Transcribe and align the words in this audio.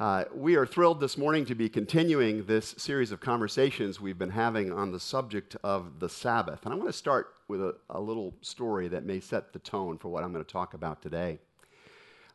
Uh, 0.00 0.24
we 0.34 0.56
are 0.56 0.66
thrilled 0.66 0.98
this 0.98 1.16
morning 1.16 1.44
to 1.44 1.54
be 1.54 1.68
continuing 1.68 2.44
this 2.46 2.74
series 2.76 3.12
of 3.12 3.20
conversations 3.20 4.00
we've 4.00 4.18
been 4.18 4.28
having 4.28 4.72
on 4.72 4.90
the 4.90 4.98
subject 4.98 5.56
of 5.62 6.00
the 6.00 6.08
Sabbath. 6.08 6.64
And 6.64 6.74
I 6.74 6.76
want 6.76 6.88
to 6.88 6.92
start 6.92 7.34
with 7.46 7.60
a, 7.60 7.76
a 7.90 8.00
little 8.00 8.34
story 8.40 8.88
that 8.88 9.04
may 9.04 9.20
set 9.20 9.52
the 9.52 9.60
tone 9.60 9.96
for 9.98 10.08
what 10.08 10.24
I'm 10.24 10.32
going 10.32 10.44
to 10.44 10.50
talk 10.50 10.74
about 10.74 11.00
today. 11.00 11.38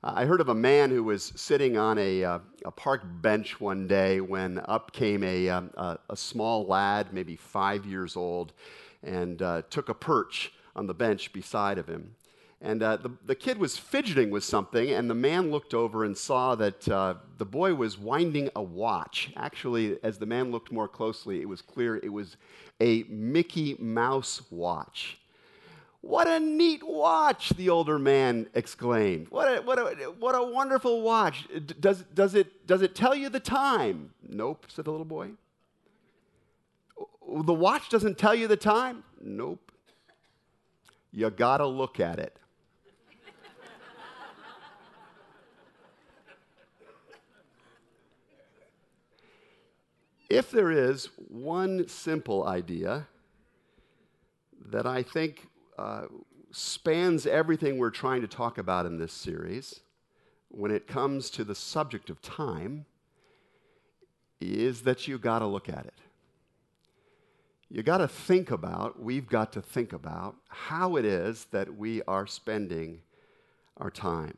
Uh, 0.01 0.13
I 0.15 0.23
heard 0.23 0.39
of 0.39 0.47
a 0.47 0.55
man 0.55 0.89
who 0.89 1.03
was 1.03 1.33
sitting 1.35 1.77
on 1.77 1.97
a, 1.97 2.23
uh, 2.23 2.39
a 2.63 2.71
park 2.71 3.02
bench 3.21 3.60
one 3.60 3.88
day 3.88 4.21
when 4.21 4.62
up 4.64 4.94
came 4.94 5.21
a, 5.21 5.50
um, 5.50 5.70
a, 5.76 6.00
a 6.12 6.16
small 6.16 6.66
lad, 6.66 7.12
maybe 7.12 7.36
five 7.36 7.86
years 7.86 8.16
old, 8.16 8.54
and 9.04 9.41
uh, 9.41 9.64
took 9.70 9.89
a 9.89 9.94
perch 9.94 10.54
on 10.78 10.88
the 10.88 10.94
bench 10.94 11.34
beside 11.34 11.78
of 11.78 11.88
him. 11.88 12.16
And 12.62 12.84
uh, 12.84 12.98
the, 12.98 13.12
the 13.26 13.36
kid 13.36 13.57
was 13.57 13.78
fidgeting 13.78 14.32
with 14.32 14.44
something, 14.44 14.89
and 14.89 15.09
the 15.09 15.16
man 15.16 15.50
looked 15.50 15.73
over 15.73 16.04
and 16.04 16.18
saw 16.18 16.55
that 16.55 16.89
uh, 16.89 17.16
the 17.38 17.46
boy 17.46 17.73
was 17.73 17.98
winding 17.98 18.50
a 18.55 18.62
watch. 18.62 19.31
Actually, 19.38 19.98
as 20.04 20.17
the 20.17 20.26
man 20.26 20.52
looked 20.52 20.70
more 20.70 20.88
closely, 20.88 21.41
it 21.41 21.48
was 21.48 21.62
clear 21.62 21.95
it 21.95 22.12
was 22.12 22.36
a 22.81 23.03
Mickey 23.03 23.77
Mouse 23.80 24.41
watch. 24.52 25.20
What 26.02 26.27
a 26.27 26.40
neat 26.40 26.81
watch, 26.84 27.50
the 27.52 27.70
older 27.70 28.00
man 28.00 28.48
exclaimed. 28.53 29.28
What 29.30 29.48
a, 29.48 29.62
what 29.62 29.80
a, 29.80 30.14
what 30.20 30.36
a 30.36 30.44
wonderful 30.44 31.02
watch. 31.02 31.48
Does, 31.80 32.03
does, 32.14 32.36
it, 32.36 32.67
does 32.67 32.81
it 32.81 32.95
tell 32.95 33.16
you 33.16 33.30
the 33.30 33.39
time? 33.39 34.14
Nope, 34.28 34.66
said 34.70 34.86
the 34.86 34.91
little 34.91 35.05
boy. 35.05 35.31
The 37.44 37.53
watch 37.53 37.89
doesn't 37.89 38.17
tell 38.17 38.34
you 38.34 38.48
the 38.48 38.58
time? 38.58 39.03
Nope. 39.22 39.72
You 41.12 41.30
gotta 41.30 41.66
look 41.66 42.00
at 42.00 42.20
it. 42.20 42.38
If 50.29 50.51
there 50.51 50.71
is 50.71 51.09
one 51.27 51.88
simple 51.88 52.45
idea 52.45 53.08
that 54.67 54.86
I 54.86 55.02
think 55.02 55.47
uh, 55.77 56.05
spans 56.52 57.25
everything 57.25 57.77
we're 57.77 57.89
trying 57.89 58.21
to 58.21 58.27
talk 58.27 58.58
about 58.58 58.86
in 58.86 58.99
this 58.99 59.13
series 59.13 59.81
when 60.49 60.71
it 60.71 60.88
comes 60.88 61.30
to 61.31 61.44
the 61.44 61.55
subject 61.55 62.09
of 62.09 62.21
time, 62.21 62.86
is 64.41 64.81
that 64.81 65.08
you 65.08 65.17
got 65.17 65.39
to 65.39 65.45
look 65.45 65.69
at 65.69 65.86
it. 65.86 65.99
You 67.69 67.83
got 67.83 67.99
to 67.99 68.08
think 68.08 68.49
about, 68.49 69.02
we've 69.02 69.27
got 69.27 69.53
to 69.53 69.61
think 69.61 69.93
about 69.93 70.36
how 70.47 70.95
it 70.95 71.05
is 71.05 71.45
that 71.52 71.75
we 71.75 72.02
are 72.03 72.25
spending 72.25 73.02
our 73.77 73.91
time. 73.91 74.38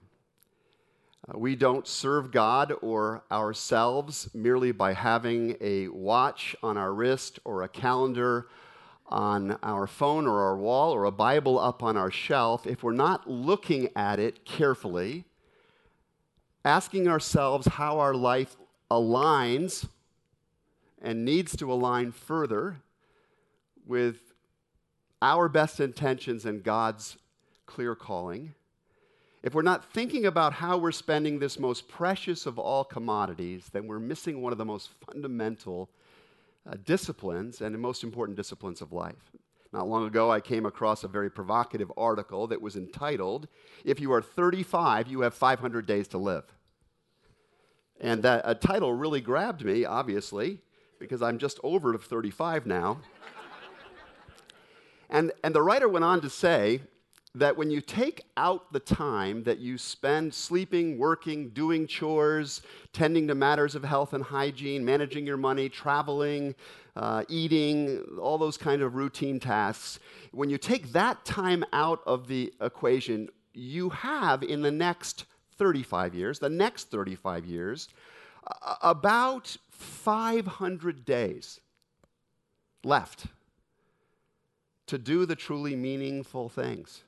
Uh, 1.27 1.37
we 1.37 1.55
don't 1.55 1.87
serve 1.87 2.31
God 2.31 2.73
or 2.81 3.23
ourselves 3.31 4.29
merely 4.33 4.71
by 4.71 4.93
having 4.93 5.55
a 5.61 5.87
watch 5.89 6.55
on 6.63 6.77
our 6.77 6.93
wrist 6.93 7.39
or 7.45 7.61
a 7.61 7.67
calendar 7.67 8.47
on 9.05 9.51
our 9.61 9.85
phone 9.85 10.25
or 10.25 10.41
our 10.41 10.57
wall 10.57 10.91
or 10.91 11.05
a 11.05 11.11
Bible 11.11 11.59
up 11.59 11.83
on 11.83 11.95
our 11.95 12.09
shelf. 12.09 12.65
If 12.65 12.81
we're 12.81 12.93
not 12.93 13.29
looking 13.29 13.89
at 13.95 14.19
it 14.19 14.45
carefully, 14.45 15.25
asking 16.65 17.07
ourselves 17.07 17.67
how 17.67 17.99
our 17.99 18.15
life 18.15 18.55
aligns 18.89 19.87
and 21.01 21.23
needs 21.23 21.55
to 21.57 21.71
align 21.71 22.11
further 22.11 22.77
with 23.85 24.33
our 25.21 25.47
best 25.49 25.79
intentions 25.79 26.45
and 26.45 26.63
God's 26.63 27.17
clear 27.67 27.95
calling 27.95 28.55
if 29.43 29.55
we're 29.55 29.63
not 29.63 29.91
thinking 29.91 30.25
about 30.25 30.53
how 30.53 30.77
we're 30.77 30.91
spending 30.91 31.39
this 31.39 31.57
most 31.57 31.87
precious 31.87 32.45
of 32.45 32.59
all 32.59 32.83
commodities, 32.83 33.69
then 33.71 33.87
we're 33.87 33.99
missing 33.99 34.41
one 34.41 34.51
of 34.51 34.59
the 34.59 34.65
most 34.65 34.89
fundamental 35.05 35.89
uh, 36.69 36.75
disciplines 36.85 37.61
and 37.61 37.73
the 37.73 37.79
most 37.79 38.03
important 38.03 38.37
disciplines 38.37 38.81
of 38.81 38.91
life. 38.91 39.31
Not 39.73 39.87
long 39.87 40.05
ago, 40.05 40.29
I 40.29 40.41
came 40.41 40.65
across 40.65 41.03
a 41.03 41.07
very 41.07 41.31
provocative 41.31 41.91
article 41.97 42.45
that 42.47 42.61
was 42.61 42.75
entitled, 42.75 43.47
If 43.83 43.99
You 43.99 44.11
Are 44.13 44.21
35, 44.21 45.07
You 45.07 45.21
Have 45.21 45.33
500 45.33 45.87
Days 45.87 46.07
to 46.09 46.17
Live. 46.17 46.43
And 47.99 48.21
that 48.23 48.41
a 48.45 48.53
title 48.53 48.93
really 48.93 49.21
grabbed 49.21 49.63
me, 49.63 49.85
obviously, 49.85 50.59
because 50.99 51.21
I'm 51.21 51.37
just 51.37 51.59
over 51.63 51.97
35 51.97 52.65
now. 52.65 52.99
and, 55.09 55.31
and 55.43 55.55
the 55.55 55.61
writer 55.61 55.87
went 55.87 56.05
on 56.05 56.21
to 56.21 56.29
say 56.29 56.81
that 57.35 57.55
when 57.55 57.71
you 57.71 57.79
take 57.79 58.25
out 58.35 58.73
the 58.73 58.79
time 58.79 59.43
that 59.43 59.59
you 59.59 59.77
spend 59.77 60.33
sleeping, 60.33 60.97
working, 60.97 61.49
doing 61.49 61.87
chores, 61.87 62.61
tending 62.91 63.27
to 63.27 63.35
matters 63.35 63.73
of 63.73 63.83
health 63.83 64.13
and 64.13 64.23
hygiene, 64.23 64.83
managing 64.83 65.25
your 65.25 65.37
money, 65.37 65.69
traveling, 65.69 66.53
uh, 66.97 67.23
eating, 67.29 68.03
all 68.19 68.37
those 68.37 68.57
kind 68.57 68.81
of 68.81 68.95
routine 68.95 69.39
tasks, 69.39 69.99
when 70.31 70.49
you 70.49 70.57
take 70.57 70.91
that 70.91 71.23
time 71.23 71.63
out 71.71 72.01
of 72.05 72.27
the 72.27 72.53
equation, 72.59 73.29
you 73.53 73.89
have 73.89 74.43
in 74.43 74.61
the 74.61 74.71
next 74.71 75.25
35 75.57 76.13
years, 76.13 76.39
the 76.39 76.49
next 76.49 76.91
35 76.91 77.45
years, 77.45 77.87
uh, 78.45 78.75
about 78.81 79.55
500 79.69 81.05
days 81.05 81.61
left 82.83 83.27
to 84.87 84.97
do 84.97 85.25
the 85.25 85.35
truly 85.35 85.77
meaningful 85.77 86.49
things 86.49 87.03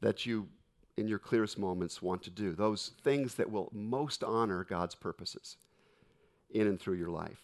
that 0.00 0.26
you, 0.26 0.48
in 0.96 1.08
your 1.08 1.18
clearest 1.18 1.58
moments, 1.58 2.02
want 2.02 2.22
to 2.24 2.30
do. 2.30 2.52
Those 2.52 2.92
things 3.02 3.34
that 3.34 3.50
will 3.50 3.70
most 3.72 4.22
honor 4.22 4.64
God's 4.64 4.94
purposes 4.94 5.56
in 6.50 6.66
and 6.66 6.80
through 6.80 6.94
your 6.94 7.10
life. 7.10 7.42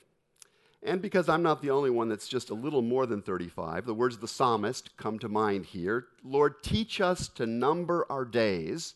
And 0.82 1.00
because 1.00 1.31
I'm 1.31 1.43
not 1.43 1.62
the 1.62 1.70
only 1.70 1.88
one 1.91 2.10
that's 2.10 2.28
just 2.28 2.50
a 2.50 2.54
little 2.54 2.82
more 2.82 3.06
than 3.06 3.22
35, 3.22 3.87
the 3.87 3.94
words 3.94 4.16
of 4.16 4.20
the 4.20 4.28
psalmist 4.28 4.97
come 4.98 5.19
to 5.19 5.28
mind 5.28 5.66
here 5.66 6.06
Lord, 6.22 6.62
teach 6.62 7.00
us 7.00 7.28
to 7.28 7.47
number 7.47 8.06
our 8.10 8.25
days 8.25 8.94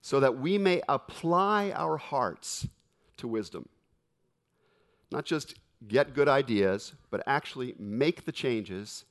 so 0.00 0.20
that 0.20 0.38
we 0.38 0.58
may 0.58 0.82
apply 0.88 1.72
our 1.72 1.96
hearts 1.96 2.68
to 3.16 3.26
wisdom. 3.26 3.68
Not 5.10 5.24
just 5.24 5.54
get 5.88 6.14
good 6.14 6.28
ideas, 6.28 6.94
but 7.10 7.22
actually 7.26 7.74
make 7.78 8.24
the 8.24 8.32
changes 8.32 9.04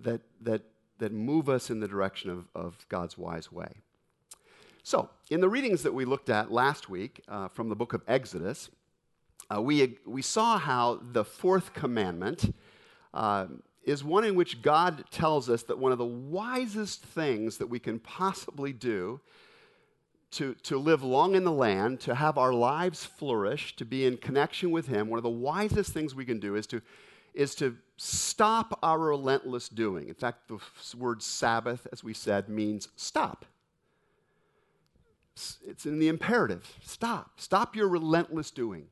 that, 0.00 0.20
that 0.40 0.62
that 0.98 1.12
move 1.12 1.48
us 1.48 1.70
in 1.70 1.80
the 1.80 1.88
direction 1.88 2.30
of, 2.30 2.46
of 2.54 2.86
God's 2.88 3.16
wise 3.16 3.50
way. 3.52 3.76
So, 4.82 5.10
in 5.30 5.40
the 5.40 5.48
readings 5.48 5.82
that 5.82 5.92
we 5.92 6.04
looked 6.04 6.30
at 6.30 6.50
last 6.50 6.88
week 6.88 7.22
uh, 7.28 7.48
from 7.48 7.68
the 7.68 7.76
book 7.76 7.92
of 7.92 8.02
Exodus, 8.08 8.70
uh, 9.54 9.60
we, 9.60 9.98
we 10.06 10.22
saw 10.22 10.58
how 10.58 11.00
the 11.12 11.24
fourth 11.24 11.74
commandment 11.74 12.54
uh, 13.12 13.46
is 13.84 14.04
one 14.04 14.24
in 14.24 14.34
which 14.34 14.62
God 14.62 15.04
tells 15.10 15.48
us 15.48 15.62
that 15.64 15.78
one 15.78 15.92
of 15.92 15.98
the 15.98 16.04
wisest 16.04 17.02
things 17.02 17.58
that 17.58 17.66
we 17.66 17.78
can 17.78 17.98
possibly 17.98 18.72
do 18.72 19.20
to, 20.32 20.54
to 20.62 20.78
live 20.78 21.02
long 21.02 21.34
in 21.34 21.44
the 21.44 21.52
land, 21.52 22.00
to 22.00 22.14
have 22.14 22.36
our 22.36 22.52
lives 22.52 23.04
flourish, 23.04 23.74
to 23.76 23.84
be 23.84 24.06
in 24.06 24.18
connection 24.18 24.70
with 24.70 24.86
Him, 24.86 25.08
one 25.08 25.18
of 25.18 25.22
the 25.22 25.30
wisest 25.30 25.92
things 25.92 26.14
we 26.14 26.26
can 26.26 26.38
do 26.38 26.54
is 26.54 26.66
to, 26.66 26.82
is 27.32 27.54
to 27.56 27.76
stop 27.98 28.78
our 28.82 28.98
relentless 28.98 29.68
doing. 29.68 30.08
In 30.08 30.14
fact, 30.14 30.48
the 30.48 30.58
word 30.96 31.22
Sabbath, 31.22 31.86
as 31.92 32.02
we 32.02 32.14
said, 32.14 32.48
means 32.48 32.88
stop. 32.96 33.44
It's 35.66 35.84
in 35.84 35.98
the 35.98 36.08
imperative. 36.08 36.76
Stop. 36.82 37.40
Stop 37.40 37.76
your 37.76 37.88
relentless 37.88 38.50
doing. 38.50 38.86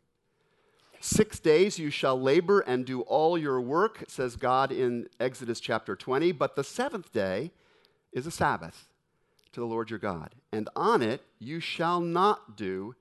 Six 1.01 1.39
days 1.39 1.79
you 1.79 1.91
shall 1.91 2.21
labor 2.21 2.61
and 2.61 2.85
do 2.85 3.03
all 3.03 3.39
your 3.39 3.61
work, 3.61 4.05
says 4.09 4.37
God 4.37 4.73
in 4.73 5.09
Exodus 5.21 5.61
chapter 5.61 5.95
20, 5.95 6.33
but 6.33 6.57
the 6.57 6.65
seventh 6.65 7.13
day 7.13 7.53
is 8.13 8.27
a 8.27 8.31
Sabbath 8.31 8.87
to 9.53 9.61
the 9.61 9.67
Lord 9.67 9.91
your 9.91 9.99
God. 9.99 10.35
And 10.53 10.69
on 10.75 11.03
it 11.03 11.23
you 11.39 11.61
shall 11.61 12.01
not 12.01 12.57
do 12.57 12.95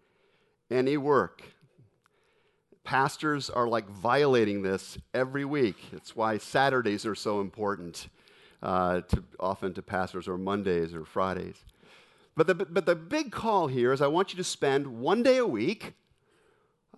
any 0.70 0.98
work. 0.98 1.42
Pastors 2.86 3.50
are 3.50 3.68
like 3.68 3.90
violating 3.90 4.62
this 4.62 4.98
every 5.14 5.44
week. 5.44 5.76
It's 5.92 6.16
why 6.16 6.38
Saturdays 6.38 7.04
are 7.06 7.16
so 7.16 7.42
important, 7.42 8.10
uh, 8.62 9.02
to, 9.02 9.24
often 9.40 9.74
to 9.74 9.82
pastors, 9.82 10.28
or 10.28 10.38
Mondays 10.38 10.94
or 10.94 11.04
Fridays. 11.04 11.66
But 12.38 12.46
the, 12.46 12.54
but 12.54 12.86
the 12.86 12.96
big 12.96 13.32
call 13.32 13.68
here 13.68 13.92
is 13.92 14.04
I 14.04 14.08
want 14.08 14.34
you 14.34 14.38
to 14.38 14.44
spend 14.44 14.86
one 14.86 15.24
day 15.24 15.38
a 15.38 15.48
week 15.48 15.94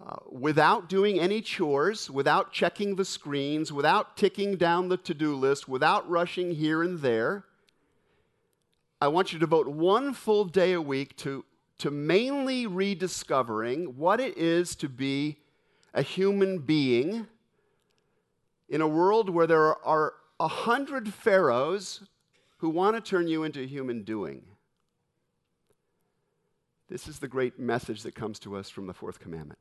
uh, 0.05 0.17
without 0.29 0.89
doing 0.89 1.21
any 1.21 1.41
chores, 1.41 2.11
without 2.11 2.51
checking 2.51 2.97
the 2.97 3.05
screens, 3.05 3.71
without 3.71 4.17
ticking 4.17 4.57
down 4.57 4.89
the 4.89 4.97
to 4.97 5.13
do 5.13 5.35
list, 5.35 5.69
without 5.69 6.07
rushing 6.09 6.55
here 6.55 6.83
and 6.83 6.99
there. 6.99 7.45
I 8.99 9.07
want 9.07 9.31
you 9.31 9.39
to 9.39 9.45
devote 9.45 9.67
one 9.67 10.13
full 10.13 10.43
day 10.43 10.73
a 10.73 10.81
week 10.81 11.15
to, 11.17 11.45
to 11.77 11.91
mainly 11.91 12.67
rediscovering 12.67 13.95
what 13.97 14.19
it 14.19 14.37
is 14.37 14.75
to 14.77 14.89
be 14.89 15.37
a 15.97 16.03
human 16.03 16.59
being 16.59 17.25
in 18.69 18.81
a 18.81 18.87
world 18.87 19.31
where 19.31 19.47
there 19.47 19.75
are 19.83 20.13
a 20.39 20.47
hundred 20.47 21.11
pharaohs 21.11 22.03
who 22.57 22.69
want 22.69 22.95
to 22.95 23.01
turn 23.01 23.27
you 23.27 23.43
into 23.43 23.65
human 23.65 24.03
doing. 24.03 24.43
This 26.87 27.07
is 27.07 27.17
the 27.17 27.27
great 27.27 27.57
message 27.57 28.03
that 28.03 28.13
comes 28.13 28.37
to 28.39 28.55
us 28.55 28.69
from 28.69 28.85
the 28.85 28.93
fourth 28.93 29.19
commandment. 29.19 29.57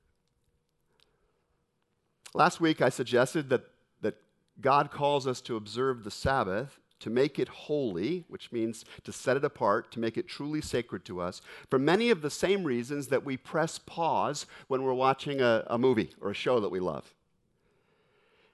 Last 2.34 2.60
week, 2.60 2.82
I 2.82 2.90
suggested 2.90 3.48
that, 3.48 3.64
that 4.02 4.16
God 4.60 4.90
calls 4.90 5.26
us 5.26 5.40
to 5.40 5.56
observe 5.56 6.04
the 6.04 6.10
Sabbath, 6.10 6.78
to 7.00 7.10
make 7.10 7.38
it 7.38 7.48
holy, 7.48 8.24
which 8.28 8.52
means 8.52 8.84
to 9.04 9.12
set 9.12 9.36
it 9.36 9.44
apart, 9.44 9.92
to 9.92 10.00
make 10.00 10.16
it 10.16 10.26
truly 10.26 10.60
sacred 10.60 11.04
to 11.04 11.20
us, 11.20 11.42
for 11.68 11.78
many 11.78 12.10
of 12.10 12.22
the 12.22 12.30
same 12.30 12.64
reasons 12.64 13.08
that 13.08 13.24
we 13.24 13.36
press 13.36 13.78
pause 13.78 14.46
when 14.68 14.82
we're 14.82 14.94
watching 14.94 15.40
a, 15.40 15.64
a 15.66 15.78
movie 15.78 16.10
or 16.20 16.30
a 16.30 16.34
show 16.34 16.60
that 16.60 16.70
we 16.70 16.80
love. 16.80 17.14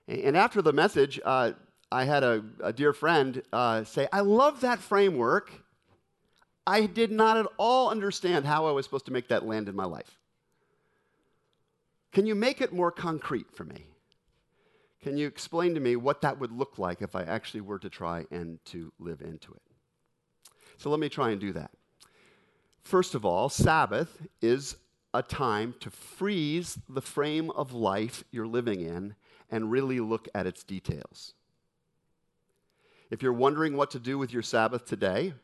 And 0.09 0.37
after 0.37 0.61
the 0.61 0.73
message, 0.73 1.21
uh, 1.25 1.53
I 1.91 2.05
had 2.05 2.25
a, 2.25 2.43
a 2.63 2.73
dear 2.73 2.93
friend 2.93 3.43
uh, 3.53 3.85
say, 3.85 4.09
I 4.13 4.21
love 4.21 4.61
that 4.63 4.81
framework. 4.81 5.53
I 6.67 6.87
did 6.87 7.13
not 7.13 7.37
at 7.37 7.47
all 7.59 7.91
understand 7.91 8.45
how 8.45 8.67
I 8.67 8.73
was 8.73 8.87
supposed 8.87 9.07
to 9.07 9.13
make 9.13 9.29
that 9.29 9.47
land 9.47 9.69
in 9.69 9.77
my 9.77 9.85
life. 9.85 10.19
Can 12.13 12.27
you 12.27 12.35
make 12.35 12.61
it 12.61 12.73
more 12.73 12.91
concrete 12.91 13.55
for 13.55 13.65
me? 13.65 13.87
Can 15.03 15.17
you 15.17 15.27
explain 15.27 15.75
to 15.75 15.81
me 15.81 15.97
what 15.97 16.21
that 16.21 16.39
would 16.39 16.53
look 16.53 16.79
like 16.79 17.03
if 17.03 17.17
I 17.17 17.23
actually 17.23 17.61
were 17.61 17.81
to 17.81 17.91
try 17.91 18.25
and 18.31 18.65
to 18.67 18.93
live 19.01 19.21
into 19.21 19.53
it? 19.53 19.63
So 20.79 20.91
let 20.91 21.01
me 21.01 21.09
try 21.09 21.31
and 21.31 21.41
do 21.41 21.53
that. 21.53 21.73
First 22.83 23.15
of 23.15 23.25
all, 23.25 23.49
Sabbath 23.49 24.27
is 24.41 24.77
a 25.13 25.23
time 25.23 25.75
to 25.81 25.91
freeze 25.91 26.79
the 26.89 27.03
frame 27.03 27.51
of 27.51 27.73
life 27.73 28.25
you're 28.31 28.47
living 28.47 28.81
in 28.81 29.15
and 29.51 29.71
really 29.71 30.01
look 30.01 30.29
at 30.35 30.47
its 30.47 30.63
details. 30.63 31.35
If 33.11 33.23
you're 33.23 33.33
wondering 33.33 33.77
what 33.77 33.91
to 33.91 33.99
do 33.99 34.17
with 34.17 34.33
your 34.33 34.43
Sabbath 34.43 34.87
today, 34.87 35.35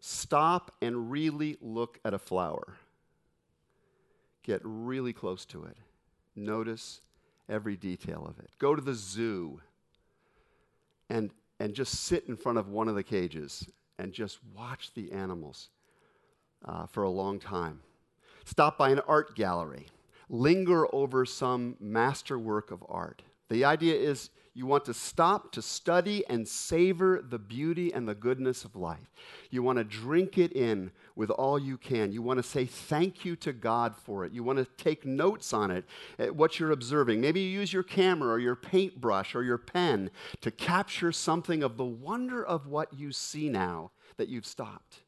stop 0.00 0.74
and 0.80 1.10
really 1.10 1.56
look 1.60 1.98
at 2.04 2.14
a 2.14 2.18
flower. 2.18 2.76
Get 4.44 4.60
really 4.62 5.12
close 5.12 5.44
to 5.46 5.64
it. 5.64 5.76
Notice 6.36 7.00
every 7.48 7.76
detail 7.76 8.26
of 8.28 8.38
it. 8.38 8.50
Go 8.58 8.74
to 8.74 8.82
the 8.82 8.94
zoo 8.94 9.60
and, 11.10 11.30
and 11.60 11.74
just 11.74 11.92
sit 12.04 12.26
in 12.28 12.36
front 12.36 12.58
of 12.58 12.68
one 12.68 12.88
of 12.88 12.94
the 12.94 13.02
cages 13.02 13.68
and 13.98 14.12
just 14.12 14.38
watch 14.54 14.92
the 14.94 15.12
animals 15.12 15.68
uh, 16.64 16.86
for 16.86 17.02
a 17.02 17.10
long 17.10 17.38
time. 17.38 17.80
Stop 18.44 18.78
by 18.78 18.90
an 18.90 19.00
art 19.06 19.36
gallery. 19.36 19.86
Linger 20.28 20.92
over 20.94 21.24
some 21.24 21.76
masterwork 21.78 22.70
of 22.70 22.82
art. 22.88 23.22
The 23.48 23.64
idea 23.64 23.94
is 23.94 24.30
you 24.54 24.66
want 24.66 24.84
to 24.84 24.94
stop 24.94 25.50
to 25.52 25.62
study 25.62 26.24
and 26.28 26.46
savor 26.46 27.24
the 27.26 27.38
beauty 27.38 27.92
and 27.92 28.06
the 28.06 28.14
goodness 28.14 28.64
of 28.64 28.76
life. 28.76 29.10
You 29.50 29.62
want 29.62 29.78
to 29.78 29.84
drink 29.84 30.36
it 30.36 30.52
in 30.52 30.90
with 31.16 31.30
all 31.30 31.58
you 31.58 31.78
can. 31.78 32.12
You 32.12 32.20
want 32.20 32.38
to 32.38 32.42
say 32.42 32.66
thank 32.66 33.24
you 33.24 33.34
to 33.36 33.52
God 33.52 33.96
for 33.96 34.24
it. 34.24 34.32
You 34.32 34.42
want 34.42 34.58
to 34.58 34.66
take 34.82 35.06
notes 35.06 35.54
on 35.54 35.70
it, 35.70 35.86
eh, 36.18 36.28
what 36.28 36.60
you're 36.60 36.70
observing. 36.70 37.20
Maybe 37.20 37.40
you 37.40 37.60
use 37.60 37.72
your 37.72 37.82
camera 37.82 38.30
or 38.30 38.38
your 38.38 38.56
paintbrush 38.56 39.34
or 39.34 39.42
your 39.42 39.58
pen 39.58 40.10
to 40.42 40.50
capture 40.50 41.12
something 41.12 41.62
of 41.62 41.78
the 41.78 41.84
wonder 41.84 42.44
of 42.44 42.66
what 42.66 42.92
you 42.92 43.10
see 43.10 43.48
now 43.48 43.90
that 44.18 44.28
you've 44.28 44.46
stopped. 44.46 45.00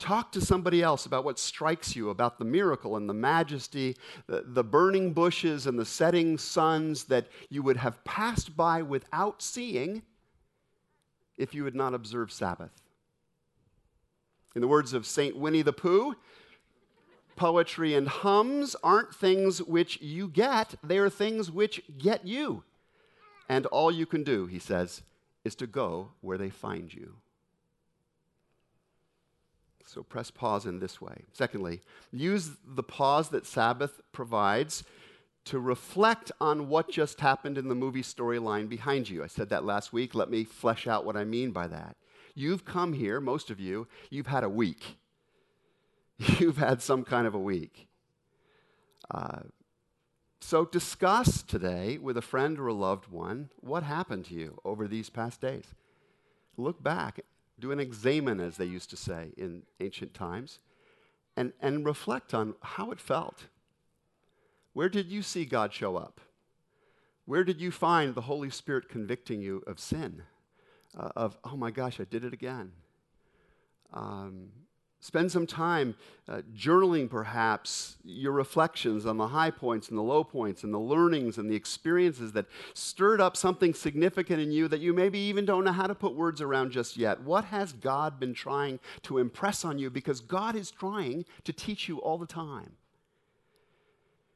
Talk 0.00 0.32
to 0.32 0.40
somebody 0.40 0.82
else 0.82 1.04
about 1.04 1.24
what 1.24 1.38
strikes 1.38 1.94
you 1.94 2.08
about 2.08 2.38
the 2.38 2.44
miracle 2.44 2.96
and 2.96 3.06
the 3.06 3.14
majesty, 3.14 3.96
the, 4.26 4.42
the, 4.46 4.64
burning 4.64 5.12
bushes 5.12 5.66
and 5.66 5.78
the 5.78 5.84
setting 5.84 6.38
suns 6.38 7.04
that 7.04 7.26
you 7.50 7.62
would 7.62 7.76
have 7.76 8.02
passed 8.02 8.56
by 8.56 8.80
without 8.80 9.42
seeing 9.42 10.00
if 11.36 11.54
you 11.54 11.66
had 11.66 11.74
not 11.74 11.92
observed 11.92 12.32
Sabbath. 12.32 12.70
In 14.54 14.62
the 14.62 14.68
words 14.68 14.94
of 14.94 15.06
St. 15.06 15.36
Winnie 15.36 15.60
the 15.60 15.74
Pooh, 15.74 16.16
poetry 17.36 17.94
and 17.94 18.08
hums 18.08 18.74
aren't 18.82 19.14
things 19.14 19.62
which 19.62 20.00
you 20.00 20.28
get, 20.28 20.76
they 20.82 20.96
are 20.96 21.10
things 21.10 21.50
which 21.50 21.82
get 21.98 22.26
you. 22.26 22.64
And 23.50 23.66
all 23.66 23.92
you 23.92 24.06
can 24.06 24.24
do, 24.24 24.46
he 24.46 24.58
says, 24.58 25.02
is 25.44 25.54
to 25.56 25.66
go 25.66 26.12
where 26.22 26.38
they 26.38 26.50
find 26.50 26.92
you. 26.92 27.16
So 29.90 30.04
press 30.04 30.30
pause 30.30 30.66
in 30.66 30.78
this 30.78 31.00
way. 31.00 31.24
Secondly, 31.32 31.80
use 32.12 32.52
the 32.64 32.84
pause 32.84 33.30
that 33.30 33.44
Sabbath 33.44 34.00
provides 34.12 34.84
to 35.46 35.58
reflect 35.58 36.30
on 36.40 36.68
what 36.68 36.90
just 36.90 37.20
happened 37.20 37.58
in 37.58 37.68
the 37.68 37.74
movie 37.74 38.02
storyline 38.02 38.68
behind 38.68 39.08
you. 39.08 39.24
I 39.24 39.26
said 39.26 39.48
that 39.48 39.64
last 39.64 39.92
week. 39.92 40.14
Let 40.14 40.30
me 40.30 40.44
flesh 40.44 40.86
out 40.86 41.04
what 41.04 41.16
I 41.16 41.24
mean 41.24 41.50
by 41.50 41.66
that. 41.66 41.96
You've 42.36 42.64
come 42.64 42.92
here, 42.92 43.20
most 43.20 43.50
of 43.50 43.58
you, 43.58 43.88
you've 44.10 44.28
had 44.28 44.44
a 44.44 44.48
week. 44.48 44.96
You've 46.38 46.58
had 46.58 46.82
some 46.82 47.02
kind 47.02 47.26
of 47.26 47.34
a 47.34 47.38
week. 47.38 47.88
Uh, 49.10 49.40
so 50.40 50.66
discuss 50.66 51.42
today 51.42 51.98
with 51.98 52.16
a 52.16 52.22
friend 52.22 52.58
or 52.58 52.68
a 52.68 52.74
loved 52.74 53.08
one 53.10 53.50
what 53.56 53.82
happened 53.82 54.26
to 54.26 54.34
you 54.34 54.58
over 54.64 54.86
these 54.86 55.10
past 55.10 55.40
days. 55.40 55.64
Look 56.56 56.82
back 56.82 57.20
do 57.60 57.72
an 57.72 57.80
examen, 57.80 58.40
as 58.40 58.56
they 58.56 58.64
used 58.64 58.90
to 58.90 58.96
say 58.96 59.32
in 59.36 59.62
ancient 59.78 60.14
times, 60.14 60.58
and, 61.36 61.52
and 61.60 61.84
reflect 61.84 62.34
on 62.34 62.54
how 62.60 62.90
it 62.90 63.00
felt. 63.00 63.44
Where 64.72 64.88
did 64.88 65.06
you 65.06 65.22
see 65.22 65.44
God 65.44 65.72
show 65.72 65.96
up? 65.96 66.20
Where 67.26 67.44
did 67.44 67.60
you 67.60 67.70
find 67.70 68.14
the 68.14 68.22
Holy 68.22 68.50
Spirit 68.50 68.88
convicting 68.88 69.40
you 69.40 69.62
of 69.66 69.78
sin? 69.78 70.22
Uh, 70.96 71.10
of, 71.14 71.38
oh 71.44 71.56
my 71.56 71.70
gosh, 71.70 72.00
I 72.00 72.04
did 72.04 72.24
it 72.24 72.32
again. 72.32 72.72
Um, 73.92 74.48
Spend 75.02 75.32
some 75.32 75.46
time 75.46 75.94
uh, 76.28 76.42
journaling, 76.54 77.08
perhaps, 77.08 77.96
your 78.04 78.32
reflections 78.32 79.06
on 79.06 79.16
the 79.16 79.28
high 79.28 79.50
points 79.50 79.88
and 79.88 79.96
the 79.96 80.02
low 80.02 80.22
points 80.22 80.62
and 80.62 80.74
the 80.74 80.78
learnings 80.78 81.38
and 81.38 81.50
the 81.50 81.56
experiences 81.56 82.32
that 82.32 82.44
stirred 82.74 83.18
up 83.18 83.34
something 83.34 83.72
significant 83.72 84.42
in 84.42 84.52
you 84.52 84.68
that 84.68 84.80
you 84.80 84.92
maybe 84.92 85.18
even 85.18 85.46
don't 85.46 85.64
know 85.64 85.72
how 85.72 85.86
to 85.86 85.94
put 85.94 86.14
words 86.14 86.42
around 86.42 86.70
just 86.70 86.98
yet. 86.98 87.22
What 87.22 87.44
has 87.46 87.72
God 87.72 88.20
been 88.20 88.34
trying 88.34 88.78
to 89.02 89.16
impress 89.16 89.64
on 89.64 89.78
you? 89.78 89.88
Because 89.88 90.20
God 90.20 90.54
is 90.54 90.70
trying 90.70 91.24
to 91.44 91.52
teach 91.52 91.88
you 91.88 91.98
all 91.98 92.18
the 92.18 92.26
time. 92.26 92.72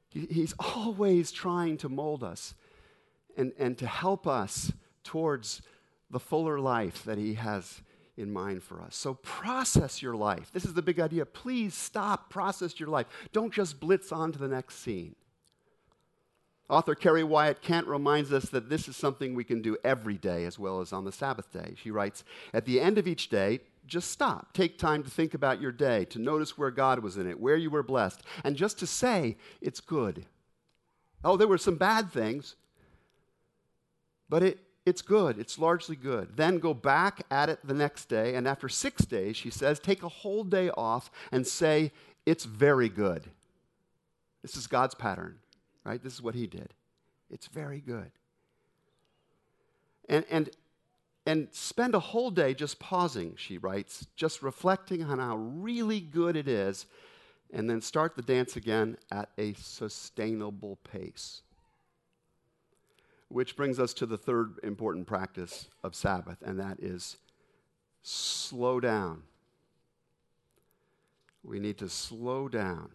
He's 0.09 0.55
always 0.59 1.31
trying 1.31 1.77
to 1.79 1.91
mold 1.91 2.25
us 2.25 2.55
and, 3.37 3.53
and 3.59 3.77
to 3.77 3.87
help 3.87 4.27
us 4.27 4.73
towards 5.03 5.61
the 6.11 6.21
fuller 6.21 6.59
life 6.59 7.05
that 7.05 7.19
He 7.19 7.35
has 7.35 7.83
in 8.17 8.33
mind 8.33 8.63
for 8.63 8.81
us. 8.81 8.95
So 8.95 9.15
process 9.15 10.03
your 10.03 10.15
life. 10.15 10.51
This 10.53 10.65
is 10.65 10.75
the 10.75 10.83
big 10.83 11.01
idea. 11.01 11.27
Please 11.27 11.75
stop, 11.75 12.31
process 12.31 12.79
your 12.79 12.89
life. 12.89 13.07
Don't 13.33 13.53
just 13.53 13.81
blitz 13.81 14.13
on 14.13 14.33
to 14.33 14.39
the 14.39 14.49
next 14.49 14.77
scene. 14.77 15.17
Author 16.69 16.95
Keri 16.95 17.25
Wyatt 17.25 17.61
Kent 17.61 17.87
reminds 17.87 18.33
us 18.33 18.47
that 18.47 18.71
this 18.71 18.89
is 18.89 18.97
something 18.97 19.35
we 19.35 19.45
can 19.45 19.61
do 19.61 19.77
every 19.85 20.17
day 20.17 20.45
as 20.45 20.59
well 20.59 20.81
as 20.81 20.93
on 20.93 21.05
the 21.05 21.13
Sabbath 21.13 21.53
day. 21.53 21.75
She 21.77 21.91
writes 21.91 22.25
At 22.55 22.65
the 22.65 22.81
end 22.81 22.97
of 22.97 23.07
each 23.07 23.29
day, 23.29 23.61
just 23.87 24.11
stop. 24.11 24.53
Take 24.53 24.79
time 24.79 25.03
to 25.03 25.11
think 25.11 25.35
about 25.35 25.61
your 25.61 25.73
day, 25.73 26.07
to 26.07 26.19
notice 26.19 26.57
where 26.57 26.71
God 26.71 27.01
was 27.01 27.17
in 27.19 27.29
it, 27.29 27.39
where 27.39 27.57
you 27.57 27.69
were 27.69 27.83
blessed, 27.83 28.23
and 28.43 28.57
just 28.57 28.79
to 28.79 28.87
say, 28.87 29.37
it's 29.61 29.81
good. 29.81 30.25
Oh, 31.23 31.37
there 31.37 31.49
were 31.49 31.59
some 31.59 31.77
bad 31.77 32.11
things, 32.11 32.57
but 34.29 34.43
it, 34.43 34.59
it's 34.87 35.03
good. 35.03 35.39
It's 35.39 35.59
largely 35.59 35.97
good. 35.97 36.37
Then 36.37 36.59
go 36.59 36.75
back 36.75 37.25
at 37.31 37.49
it 37.49 37.61
the 37.65 37.75
next 37.75 38.07
day. 38.07 38.35
And 38.35 38.47
after 38.47 38.69
six 38.69 39.05
days, 39.05 39.37
she 39.37 39.51
says, 39.51 39.79
take 39.79 40.03
a 40.03 40.09
whole 40.09 40.45
day 40.45 40.71
off 40.71 41.11
and 41.33 41.47
say, 41.47 41.93
it's 42.27 42.45
very 42.45 42.89
good. 42.89 43.25
This 44.43 44.57
is 44.57 44.67
God's 44.67 44.95
pattern, 44.95 45.39
right? 45.85 46.03
This 46.03 46.13
is 46.13 46.23
what 46.23 46.35
He 46.35 46.47
did. 46.47 46.75
It's 47.31 47.47
very 47.47 47.81
good. 47.81 48.11
And, 50.09 50.27
and, 50.31 50.51
and 51.25 51.49
spend 51.53 51.95
a 51.95 52.01
whole 52.01 52.31
day 52.31 52.53
just 52.53 52.79
pausing, 52.79 53.37
she 53.37 53.57
writes, 53.57 54.07
just 54.17 54.43
reflecting 54.43 55.03
on 55.03 55.19
how 55.19 55.37
really 55.37 56.01
good 56.01 56.37
it 56.37 56.47
is, 56.47 56.85
and 57.55 57.71
then 57.71 57.81
start 57.81 58.17
the 58.17 58.23
dance 58.23 58.57
again 58.57 58.99
at 59.11 59.31
a 59.39 59.55
sustainable 59.55 60.77
pace. 60.85 61.41
Which 63.35 63.57
brings 63.57 63.81
us 63.81 63.93
to 63.95 64.07
the 64.07 64.17
third 64.17 64.61
important 64.63 65.09
practice 65.09 65.67
of 65.83 65.97
Sabbath, 65.97 66.39
and 66.41 66.57
that 66.61 66.79
is 66.79 67.17
slow 68.01 68.79
down. 68.79 69.25
We 71.43 71.59
need 71.59 71.77
to 71.79 71.89
slow 71.89 72.49
down. 72.49 72.91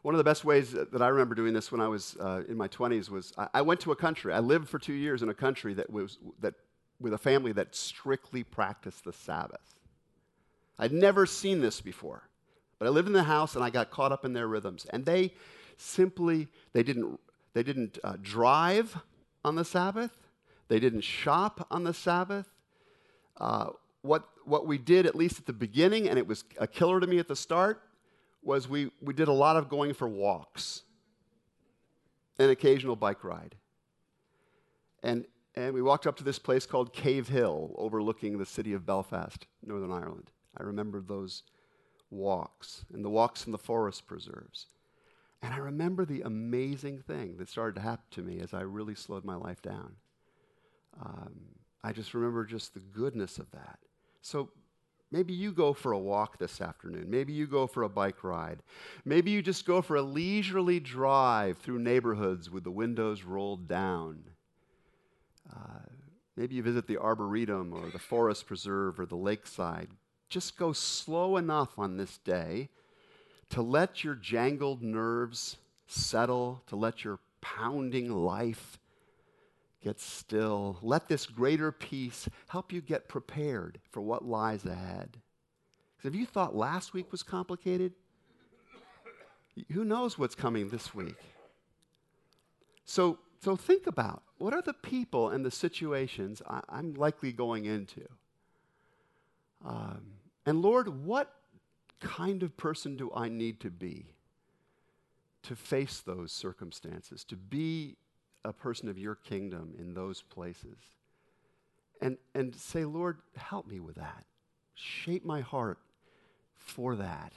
One 0.00 0.14
of 0.14 0.16
the 0.16 0.24
best 0.24 0.46
ways 0.46 0.72
that 0.72 1.02
I 1.02 1.08
remember 1.08 1.34
doing 1.34 1.52
this 1.52 1.70
when 1.70 1.82
I 1.82 1.88
was 1.88 2.16
uh, 2.20 2.44
in 2.48 2.56
my 2.56 2.68
20s 2.68 3.10
was 3.10 3.34
I, 3.36 3.48
I 3.52 3.60
went 3.60 3.80
to 3.80 3.92
a 3.92 3.96
country. 3.96 4.32
I 4.32 4.38
lived 4.38 4.66
for 4.66 4.78
two 4.78 4.94
years 4.94 5.22
in 5.22 5.28
a 5.28 5.34
country 5.34 5.74
that 5.74 5.90
was 5.90 6.16
that 6.40 6.54
with 6.98 7.12
a 7.12 7.18
family 7.18 7.52
that 7.52 7.74
strictly 7.74 8.42
practiced 8.42 9.04
the 9.04 9.12
Sabbath. 9.12 9.74
I'd 10.78 10.92
never 10.92 11.26
seen 11.26 11.60
this 11.60 11.82
before, 11.82 12.30
but 12.78 12.86
I 12.86 12.88
lived 12.88 13.08
in 13.08 13.12
the 13.12 13.24
house 13.24 13.56
and 13.56 13.62
I 13.62 13.68
got 13.68 13.90
caught 13.90 14.10
up 14.10 14.24
in 14.24 14.32
their 14.32 14.48
rhythms. 14.48 14.86
And 14.88 15.04
they 15.04 15.34
simply 15.76 16.48
they 16.72 16.82
didn't 16.82 17.20
they 17.52 17.62
didn't 17.62 17.98
uh, 18.04 18.16
drive 18.20 18.96
on 19.44 19.54
the 19.54 19.64
Sabbath. 19.64 20.16
They 20.68 20.78
didn't 20.78 21.02
shop 21.02 21.66
on 21.70 21.84
the 21.84 21.94
Sabbath. 21.94 22.48
Uh, 23.36 23.70
what, 24.02 24.28
what 24.44 24.66
we 24.66 24.78
did, 24.78 25.06
at 25.06 25.14
least 25.14 25.38
at 25.38 25.46
the 25.46 25.52
beginning, 25.52 26.08
and 26.08 26.18
it 26.18 26.26
was 26.26 26.44
a 26.58 26.66
killer 26.66 27.00
to 27.00 27.06
me 27.06 27.18
at 27.18 27.28
the 27.28 27.36
start, 27.36 27.82
was 28.42 28.68
we, 28.68 28.90
we 29.02 29.12
did 29.12 29.28
a 29.28 29.32
lot 29.32 29.56
of 29.56 29.68
going 29.68 29.92
for 29.92 30.08
walks, 30.08 30.82
an 32.38 32.50
occasional 32.50 32.96
bike 32.96 33.24
ride. 33.24 33.56
And, 35.02 35.26
and 35.54 35.74
we 35.74 35.82
walked 35.82 36.06
up 36.06 36.16
to 36.16 36.24
this 36.24 36.38
place 36.38 36.66
called 36.66 36.92
Cave 36.92 37.28
Hill, 37.28 37.74
overlooking 37.76 38.38
the 38.38 38.46
city 38.46 38.72
of 38.72 38.86
Belfast, 38.86 39.46
Northern 39.64 39.92
Ireland. 39.92 40.30
I 40.56 40.62
remember 40.62 41.00
those 41.00 41.42
walks 42.10 42.84
and 42.92 43.04
the 43.04 43.10
walks 43.10 43.46
in 43.46 43.52
the 43.52 43.58
forest 43.58 44.06
preserves. 44.06 44.66
And 45.42 45.54
I 45.54 45.58
remember 45.58 46.04
the 46.04 46.22
amazing 46.22 47.00
thing 47.00 47.36
that 47.38 47.48
started 47.48 47.76
to 47.76 47.80
happen 47.80 48.04
to 48.12 48.22
me 48.22 48.40
as 48.40 48.52
I 48.52 48.60
really 48.60 48.94
slowed 48.94 49.24
my 49.24 49.36
life 49.36 49.62
down. 49.62 49.96
Um, 51.00 51.32
I 51.82 51.92
just 51.92 52.12
remember 52.12 52.44
just 52.44 52.74
the 52.74 52.80
goodness 52.80 53.38
of 53.38 53.50
that. 53.52 53.78
So 54.20 54.50
maybe 55.10 55.32
you 55.32 55.52
go 55.52 55.72
for 55.72 55.92
a 55.92 55.98
walk 55.98 56.38
this 56.38 56.60
afternoon. 56.60 57.08
Maybe 57.08 57.32
you 57.32 57.46
go 57.46 57.66
for 57.66 57.84
a 57.84 57.88
bike 57.88 58.22
ride. 58.22 58.62
Maybe 59.04 59.30
you 59.30 59.40
just 59.40 59.64
go 59.64 59.80
for 59.80 59.96
a 59.96 60.02
leisurely 60.02 60.78
drive 60.78 61.56
through 61.58 61.78
neighborhoods 61.78 62.50
with 62.50 62.64
the 62.64 62.70
windows 62.70 63.22
rolled 63.22 63.66
down. 63.66 64.24
Uh, 65.50 65.88
maybe 66.36 66.56
you 66.56 66.62
visit 66.62 66.86
the 66.86 66.98
Arboretum 66.98 67.72
or 67.72 67.88
the 67.88 67.98
Forest 67.98 68.46
Preserve 68.46 69.00
or 69.00 69.06
the 69.06 69.16
lakeside. 69.16 69.88
Just 70.28 70.58
go 70.58 70.74
slow 70.74 71.38
enough 71.38 71.78
on 71.78 71.96
this 71.96 72.18
day 72.18 72.68
to 73.50 73.62
let 73.62 74.02
your 74.04 74.14
jangled 74.14 74.82
nerves 74.82 75.56
settle, 75.86 76.62
to 76.68 76.76
let 76.76 77.04
your 77.04 77.18
pounding 77.40 78.10
life 78.10 78.78
get 79.82 80.00
still. 80.00 80.78
Let 80.82 81.08
this 81.08 81.26
greater 81.26 81.72
peace 81.72 82.28
help 82.48 82.72
you 82.72 82.80
get 82.80 83.08
prepared 83.08 83.80
for 83.90 84.00
what 84.00 84.24
lies 84.24 84.64
ahead. 84.64 85.18
Because 85.96 86.14
if 86.14 86.20
you 86.20 86.26
thought 86.26 86.54
last 86.54 86.92
week 86.92 87.10
was 87.10 87.22
complicated, 87.22 87.92
who 89.72 89.84
knows 89.84 90.18
what's 90.18 90.34
coming 90.34 90.68
this 90.68 90.94
week? 90.94 91.18
So, 92.84 93.18
so 93.42 93.56
think 93.56 93.86
about 93.86 94.22
what 94.38 94.54
are 94.54 94.62
the 94.62 94.74
people 94.74 95.28
and 95.30 95.44
the 95.44 95.50
situations 95.50 96.40
I, 96.48 96.60
am 96.72 96.94
likely 96.94 97.32
going 97.32 97.66
into? 97.66 98.06
Um, 99.64 100.12
and 100.46 100.62
Lord, 100.62 101.04
what 101.04 101.34
kind 102.00 102.42
of 102.42 102.56
person 102.56 102.96
do 102.96 103.10
I 103.14 103.28
need 103.28 103.60
to 103.60 103.70
be 103.70 104.06
to 105.42 105.56
face 105.56 106.00
those 106.00 106.32
circumstances, 106.32 107.24
to 107.24 107.36
be 107.36 107.96
a 108.44 108.52
person 108.52 108.88
of 108.88 108.98
your 108.98 109.14
kingdom 109.14 109.74
in 109.78 109.94
those 109.94 110.22
places? 110.22 110.78
And, 112.00 112.16
and 112.34 112.54
say, 112.54 112.84
Lord, 112.84 113.18
help 113.36 113.66
me 113.66 113.78
with 113.78 113.96
that. 113.96 114.24
Shape 114.74 115.24
my 115.24 115.40
heart 115.40 115.78
for 116.56 116.96
that 116.96 117.32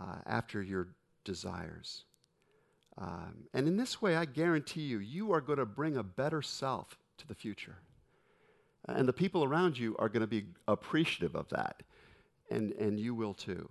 uh, 0.00 0.16
after 0.26 0.60
your 0.60 0.88
desires. 1.24 2.04
Um, 2.98 3.44
and 3.52 3.66
in 3.66 3.76
this 3.76 4.00
way, 4.02 4.16
I 4.16 4.24
guarantee 4.24 4.82
you, 4.82 4.98
you 4.98 5.32
are 5.32 5.40
going 5.40 5.58
to 5.58 5.66
bring 5.66 5.96
a 5.96 6.02
better 6.02 6.42
self 6.42 6.98
to 7.18 7.26
the 7.26 7.34
future. 7.34 7.76
And 8.86 9.08
the 9.08 9.12
people 9.12 9.44
around 9.44 9.78
you 9.78 9.96
are 9.98 10.08
going 10.08 10.20
to 10.20 10.26
be 10.26 10.46
appreciative 10.68 11.34
of 11.34 11.48
that 11.50 11.82
and, 12.50 12.72
and 12.72 12.98
you 12.98 13.14
will 13.14 13.34
too. 13.34 13.68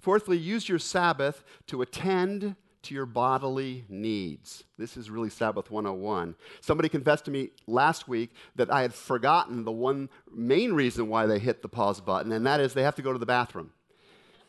Fourthly, 0.00 0.36
use 0.36 0.68
your 0.68 0.78
Sabbath 0.78 1.44
to 1.66 1.82
attend 1.82 2.56
to 2.82 2.94
your 2.94 3.06
bodily 3.06 3.84
needs. 3.88 4.64
This 4.78 4.96
is 4.96 5.10
really 5.10 5.30
Sabbath 5.30 5.70
101. 5.70 6.36
Somebody 6.60 6.88
confessed 6.88 7.24
to 7.24 7.30
me 7.30 7.50
last 7.66 8.06
week 8.06 8.30
that 8.54 8.72
I 8.72 8.82
had 8.82 8.94
forgotten 8.94 9.64
the 9.64 9.72
one 9.72 10.08
main 10.32 10.72
reason 10.72 11.08
why 11.08 11.26
they 11.26 11.38
hit 11.38 11.62
the 11.62 11.68
pause 11.68 12.00
button, 12.00 12.32
and 12.32 12.46
that 12.46 12.60
is 12.60 12.74
they 12.74 12.84
have 12.84 12.94
to 12.96 13.02
go 13.02 13.12
to 13.12 13.18
the 13.18 13.26
bathroom. 13.26 13.72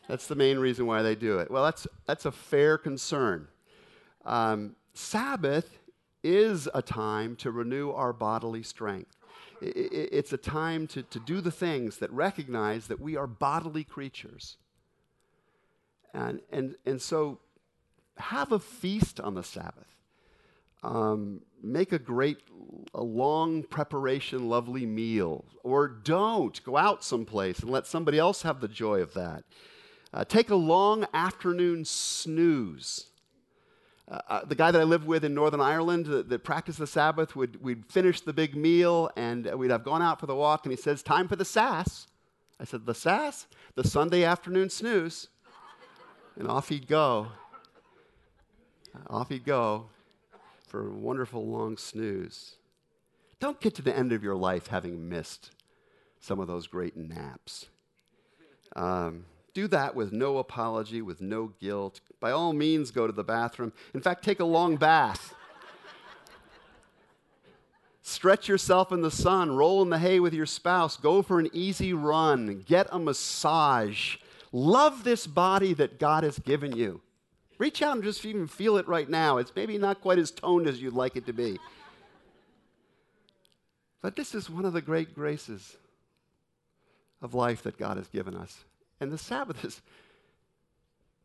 That's 0.08 0.26
the 0.26 0.34
main 0.34 0.58
reason 0.58 0.86
why 0.86 1.02
they 1.02 1.14
do 1.14 1.38
it. 1.38 1.50
Well, 1.50 1.64
that's, 1.64 1.86
that's 2.06 2.24
a 2.24 2.32
fair 2.32 2.78
concern. 2.78 3.48
Um, 4.24 4.76
Sabbath 4.94 5.78
is 6.22 6.68
a 6.74 6.82
time 6.82 7.36
to 7.36 7.50
renew 7.50 7.90
our 7.90 8.12
bodily 8.12 8.62
strength 8.62 9.16
it's 9.60 10.32
a 10.32 10.38
time 10.38 10.86
to, 10.88 11.02
to 11.02 11.20
do 11.20 11.40
the 11.40 11.50
things 11.50 11.98
that 11.98 12.10
recognize 12.12 12.86
that 12.86 13.00
we 13.00 13.16
are 13.16 13.26
bodily 13.26 13.84
creatures. 13.84 14.56
And, 16.14 16.40
and, 16.50 16.76
and 16.86 17.00
so 17.00 17.38
have 18.16 18.52
a 18.52 18.58
feast 18.58 19.20
on 19.20 19.34
the 19.34 19.42
Sabbath. 19.42 19.96
Um, 20.82 21.42
make 21.62 21.92
a 21.92 21.98
great, 21.98 22.38
a 22.94 23.02
long 23.02 23.62
preparation, 23.62 24.48
lovely 24.48 24.86
meal. 24.86 25.44
Or 25.62 25.88
don't. 25.88 26.62
Go 26.64 26.76
out 26.76 27.04
someplace 27.04 27.60
and 27.60 27.70
let 27.70 27.86
somebody 27.86 28.18
else 28.18 28.42
have 28.42 28.60
the 28.60 28.68
joy 28.68 29.00
of 29.00 29.14
that. 29.14 29.44
Uh, 30.12 30.24
take 30.24 30.50
a 30.50 30.56
long 30.56 31.06
afternoon 31.12 31.84
snooze. 31.84 33.09
Uh, 34.10 34.20
uh, 34.28 34.44
the 34.44 34.56
guy 34.56 34.70
that 34.72 34.80
I 34.80 34.84
lived 34.84 35.06
with 35.06 35.24
in 35.24 35.34
Northern 35.34 35.60
Ireland 35.60 36.06
that, 36.06 36.28
that, 36.28 36.42
practiced 36.42 36.78
the 36.78 36.86
Sabbath 36.86 37.36
would 37.36 37.62
we'd 37.62 37.86
finish 37.86 38.20
the 38.20 38.32
big 38.32 38.56
meal 38.56 39.10
and 39.16 39.46
we'd 39.54 39.70
have 39.70 39.84
gone 39.84 40.02
out 40.02 40.18
for 40.18 40.26
the 40.26 40.34
walk, 40.34 40.64
and 40.64 40.72
he 40.72 40.76
says, 40.76 41.02
"Time 41.02 41.28
for 41.28 41.36
the 41.36 41.44
sass." 41.44 42.08
I 42.58 42.64
said, 42.64 42.86
"The 42.86 42.94
sass? 42.94 43.46
The 43.76 43.84
Sunday 43.84 44.24
afternoon 44.24 44.68
snooze." 44.68 45.28
And 46.36 46.48
off 46.48 46.68
he'd 46.70 46.88
go. 46.88 47.28
Uh, 48.94 49.14
off 49.14 49.28
he'd 49.28 49.44
go 49.44 49.86
for 50.66 50.88
a 50.88 50.90
wonderful 50.90 51.46
long 51.46 51.76
snooze. 51.76 52.56
Don't 53.38 53.60
get 53.60 53.74
to 53.76 53.82
the 53.82 53.96
end 53.96 54.12
of 54.12 54.22
your 54.22 54.36
life 54.36 54.68
having 54.68 55.08
missed 55.08 55.50
some 56.20 56.40
of 56.40 56.46
those 56.46 56.66
great 56.66 56.96
naps. 56.96 57.68
Um, 58.76 59.24
do 59.54 59.66
that 59.68 59.94
with 59.94 60.12
no 60.12 60.38
apology, 60.38 61.02
with 61.02 61.20
no 61.20 61.52
guilt. 61.60 62.00
By 62.20 62.30
all 62.30 62.52
means, 62.52 62.90
go 62.90 63.06
to 63.06 63.12
the 63.12 63.24
bathroom. 63.24 63.72
In 63.94 64.00
fact, 64.00 64.24
take 64.24 64.40
a 64.40 64.44
long 64.44 64.76
bath. 64.76 65.34
Stretch 68.02 68.48
yourself 68.48 68.92
in 68.92 69.02
the 69.02 69.10
sun, 69.10 69.52
roll 69.52 69.82
in 69.82 69.90
the 69.90 69.98
hay 69.98 70.20
with 70.20 70.34
your 70.34 70.46
spouse, 70.46 70.96
go 70.96 71.22
for 71.22 71.38
an 71.38 71.48
easy 71.52 71.92
run, 71.92 72.64
get 72.66 72.88
a 72.90 72.98
massage. 72.98 74.16
Love 74.52 75.04
this 75.04 75.26
body 75.26 75.72
that 75.74 75.98
God 75.98 76.24
has 76.24 76.38
given 76.38 76.76
you. 76.76 77.00
Reach 77.58 77.82
out 77.82 77.94
and 77.94 78.02
just 78.02 78.24
even 78.24 78.46
feel 78.46 78.78
it 78.78 78.88
right 78.88 79.08
now. 79.08 79.36
It's 79.36 79.54
maybe 79.54 79.78
not 79.78 80.00
quite 80.00 80.18
as 80.18 80.30
toned 80.30 80.66
as 80.66 80.80
you'd 80.80 80.94
like 80.94 81.14
it 81.14 81.26
to 81.26 81.32
be. 81.32 81.58
But 84.02 84.16
this 84.16 84.34
is 84.34 84.48
one 84.48 84.64
of 84.64 84.72
the 84.72 84.80
great 84.80 85.14
graces 85.14 85.76
of 87.20 87.34
life 87.34 87.62
that 87.62 87.78
God 87.78 87.96
has 87.98 88.08
given 88.08 88.34
us. 88.34 88.64
And 88.98 89.12
the 89.12 89.18
Sabbath 89.18 89.64
is, 89.64 89.82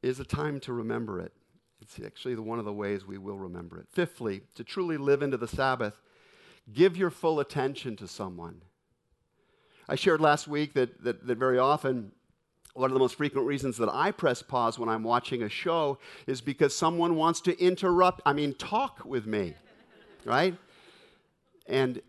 is 0.05 0.19
a 0.19 0.23
time 0.23 0.59
to 0.59 0.71
remember 0.71 1.19
it. 1.19 1.33
It's 1.81 1.99
actually 1.99 2.35
one 2.35 2.59
of 2.59 2.65
the 2.65 2.73
ways 2.73 3.05
we 3.05 3.17
will 3.17 3.39
remember 3.39 3.79
it. 3.79 3.87
Fifthly, 3.91 4.41
to 4.55 4.63
truly 4.63 4.97
live 4.97 5.23
into 5.23 5.35
the 5.35 5.47
Sabbath, 5.47 5.99
give 6.71 6.95
your 6.95 7.09
full 7.09 7.39
attention 7.39 7.95
to 7.97 8.07
someone. 8.07 8.61
I 9.89 9.95
shared 9.95 10.21
last 10.21 10.47
week 10.47 10.73
that, 10.73 11.03
that, 11.03 11.25
that 11.25 11.37
very 11.37 11.57
often 11.57 12.11
one 12.75 12.91
of 12.91 12.93
the 12.93 12.99
most 12.99 13.15
frequent 13.15 13.47
reasons 13.47 13.77
that 13.77 13.89
I 13.89 14.11
press 14.11 14.43
pause 14.43 14.77
when 14.77 14.89
I'm 14.89 15.03
watching 15.03 15.41
a 15.43 15.49
show 15.49 15.97
is 16.27 16.39
because 16.39 16.75
someone 16.75 17.15
wants 17.15 17.41
to 17.41 17.59
interrupt, 17.59 18.21
I 18.25 18.33
mean, 18.33 18.53
talk 18.53 19.05
with 19.05 19.25
me, 19.25 19.55
right? 20.23 20.55
And, 21.67 22.01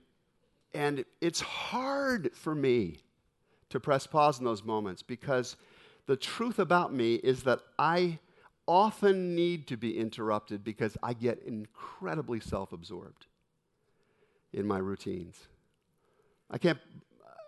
and 0.75 1.05
it's 1.21 1.41
hard 1.41 2.31
for 2.35 2.55
me 2.55 2.99
to 3.71 3.81
press 3.81 4.07
pause 4.07 4.39
in 4.39 4.45
those 4.45 4.65
moments 4.65 5.03
because 5.03 5.57
the 6.07 6.17
truth 6.17 6.59
about 6.59 6.93
me 6.93 7.15
is 7.15 7.43
that 7.45 7.61
I 7.79 8.19
often 8.67 9.35
need 9.35 9.67
to 9.69 9.77
be 9.77 9.99
interrupted 9.99 10.65
because 10.65 10.97
I 11.03 11.13
get 11.13 11.43
incredibly 11.45 12.41
self 12.41 12.73
absorbed 12.73 13.27
in 14.53 14.67
my 14.67 14.79
routines. 14.79 15.37
I 16.51 16.59
can't, 16.59 16.79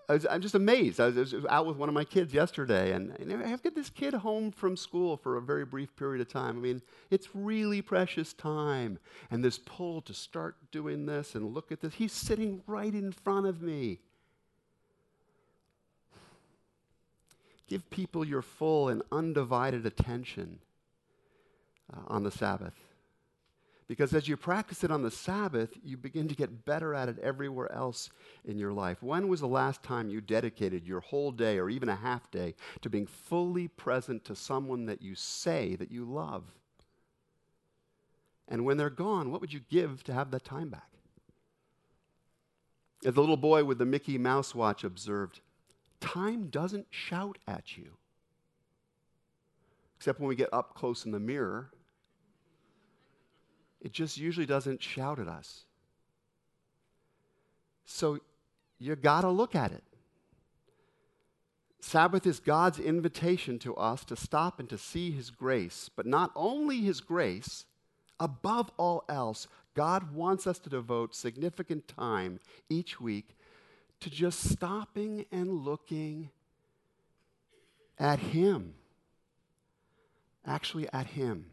I 0.08 0.18
am 0.30 0.40
just 0.40 0.54
amazed. 0.54 1.00
I 1.00 1.06
was, 1.06 1.16
I 1.16 1.36
was, 1.36 1.46
out 1.48 1.66
with 1.66 1.76
one 1.76 1.88
of 1.88 1.94
my 1.94 2.04
kids 2.04 2.32
yesterday, 2.32 2.92
and, 2.92 3.10
and 3.20 3.32
I've 3.44 3.62
got 3.62 3.74
this 3.74 3.90
kid 3.90 4.14
home 4.14 4.50
from 4.50 4.76
school 4.76 5.16
for 5.16 5.36
a 5.36 5.42
very 5.42 5.64
brief 5.64 5.94
period 5.96 6.20
of 6.20 6.28
time. 6.28 6.56
I 6.56 6.60
mean, 6.60 6.82
it's 7.10 7.28
really 7.34 7.82
precious 7.82 8.32
time. 8.32 8.98
And 9.30 9.44
this 9.44 9.58
pull 9.58 10.00
to 10.02 10.14
start 10.14 10.56
doing 10.72 11.06
this 11.06 11.34
and 11.34 11.54
look 11.54 11.70
at 11.70 11.80
this, 11.80 11.94
he's 11.94 12.12
sitting 12.12 12.62
right 12.66 12.92
in 12.92 13.12
front 13.12 13.46
of 13.46 13.62
me. 13.62 14.00
Give 17.68 17.88
people 17.90 18.24
your 18.24 18.42
full 18.42 18.88
and 18.88 19.02
undivided 19.12 19.86
attention 19.86 20.58
uh, 21.92 22.00
on 22.08 22.24
the 22.24 22.30
Sabbath. 22.30 22.74
Because 23.86 24.12
as 24.12 24.28
you 24.28 24.36
practice 24.36 24.84
it 24.84 24.90
on 24.90 25.02
the 25.02 25.10
Sabbath, 25.10 25.70
you 25.82 25.96
begin 25.96 26.28
to 26.28 26.34
get 26.34 26.66
better 26.66 26.94
at 26.94 27.08
it 27.08 27.18
everywhere 27.20 27.72
else 27.72 28.10
in 28.44 28.58
your 28.58 28.72
life. 28.72 29.02
When 29.02 29.28
was 29.28 29.40
the 29.40 29.48
last 29.48 29.82
time 29.82 30.10
you 30.10 30.20
dedicated 30.20 30.86
your 30.86 31.00
whole 31.00 31.30
day 31.30 31.58
or 31.58 31.70
even 31.70 31.88
a 31.88 31.96
half 31.96 32.30
day 32.30 32.54
to 32.82 32.90
being 32.90 33.06
fully 33.06 33.68
present 33.68 34.24
to 34.26 34.34
someone 34.34 34.84
that 34.86 35.00
you 35.00 35.14
say 35.14 35.74
that 35.76 35.90
you 35.90 36.04
love? 36.04 36.44
And 38.46 38.66
when 38.66 38.76
they're 38.76 38.90
gone, 38.90 39.30
what 39.30 39.40
would 39.40 39.54
you 39.54 39.60
give 39.70 40.04
to 40.04 40.12
have 40.12 40.30
that 40.32 40.44
time 40.44 40.68
back? 40.68 40.90
As 43.06 43.14
the 43.14 43.20
little 43.20 43.36
boy 43.38 43.64
with 43.64 43.78
the 43.78 43.86
Mickey 43.86 44.18
Mouse 44.18 44.54
watch 44.54 44.84
observed, 44.84 45.40
time 46.00 46.48
doesn't 46.48 46.86
shout 46.90 47.38
at 47.46 47.76
you. 47.76 47.92
Except 49.96 50.20
when 50.20 50.28
we 50.28 50.36
get 50.36 50.52
up 50.52 50.74
close 50.74 51.04
in 51.04 51.10
the 51.10 51.18
mirror, 51.20 51.70
it 53.80 53.92
just 53.92 54.16
usually 54.16 54.46
doesn't 54.46 54.82
shout 54.82 55.18
at 55.18 55.28
us. 55.28 55.64
So 57.84 58.18
you 58.78 58.94
got 58.96 59.22
to 59.22 59.30
look 59.30 59.54
at 59.54 59.72
it. 59.72 59.82
Sabbath 61.80 62.26
is 62.26 62.40
God's 62.40 62.78
invitation 62.78 63.58
to 63.60 63.74
us 63.76 64.04
to 64.04 64.16
stop 64.16 64.60
and 64.60 64.68
to 64.68 64.78
see 64.78 65.10
His 65.10 65.30
grace, 65.30 65.88
but 65.94 66.06
not 66.06 66.32
only 66.34 66.80
His 66.80 67.00
grace, 67.00 67.64
above 68.20 68.70
all 68.76 69.04
else, 69.08 69.46
God 69.74 70.12
wants 70.12 70.46
us 70.46 70.58
to 70.60 70.68
devote 70.68 71.14
significant 71.14 71.86
time 71.88 72.40
each 72.68 73.00
week 73.00 73.36
to 74.00 74.10
just 74.10 74.50
stopping 74.50 75.26
and 75.32 75.64
looking 75.64 76.30
at 77.98 78.18
Him. 78.18 78.74
Actually, 80.46 80.88
at 80.92 81.08
Him. 81.08 81.46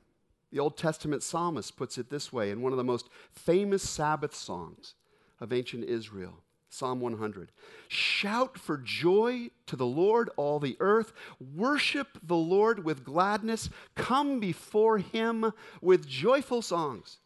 The 0.52 0.60
Old 0.60 0.78
Testament 0.78 1.24
psalmist 1.24 1.76
puts 1.76 1.98
it 1.98 2.10
this 2.10 2.32
way 2.32 2.50
in 2.50 2.62
one 2.62 2.72
of 2.72 2.78
the 2.78 2.84
most 2.84 3.10
famous 3.34 3.88
Sabbath 3.88 4.34
songs 4.34 4.94
of 5.42 5.52
ancient 5.52 5.84
Israel. 5.84 6.42
Psalm 6.70 7.00
100. 7.00 7.52
Shout 7.88 8.58
for 8.58 8.78
joy 8.78 9.50
to 9.66 9.76
the 9.76 9.86
Lord, 9.86 10.30
all 10.36 10.60
the 10.60 10.76
earth. 10.80 11.14
Worship 11.56 12.20
the 12.22 12.36
Lord 12.36 12.84
with 12.84 13.06
gladness. 13.06 13.70
Come 13.96 14.40
before 14.40 14.98
him 14.98 15.54
with 15.82 16.08
joyful 16.08 16.62
songs. 16.62 17.20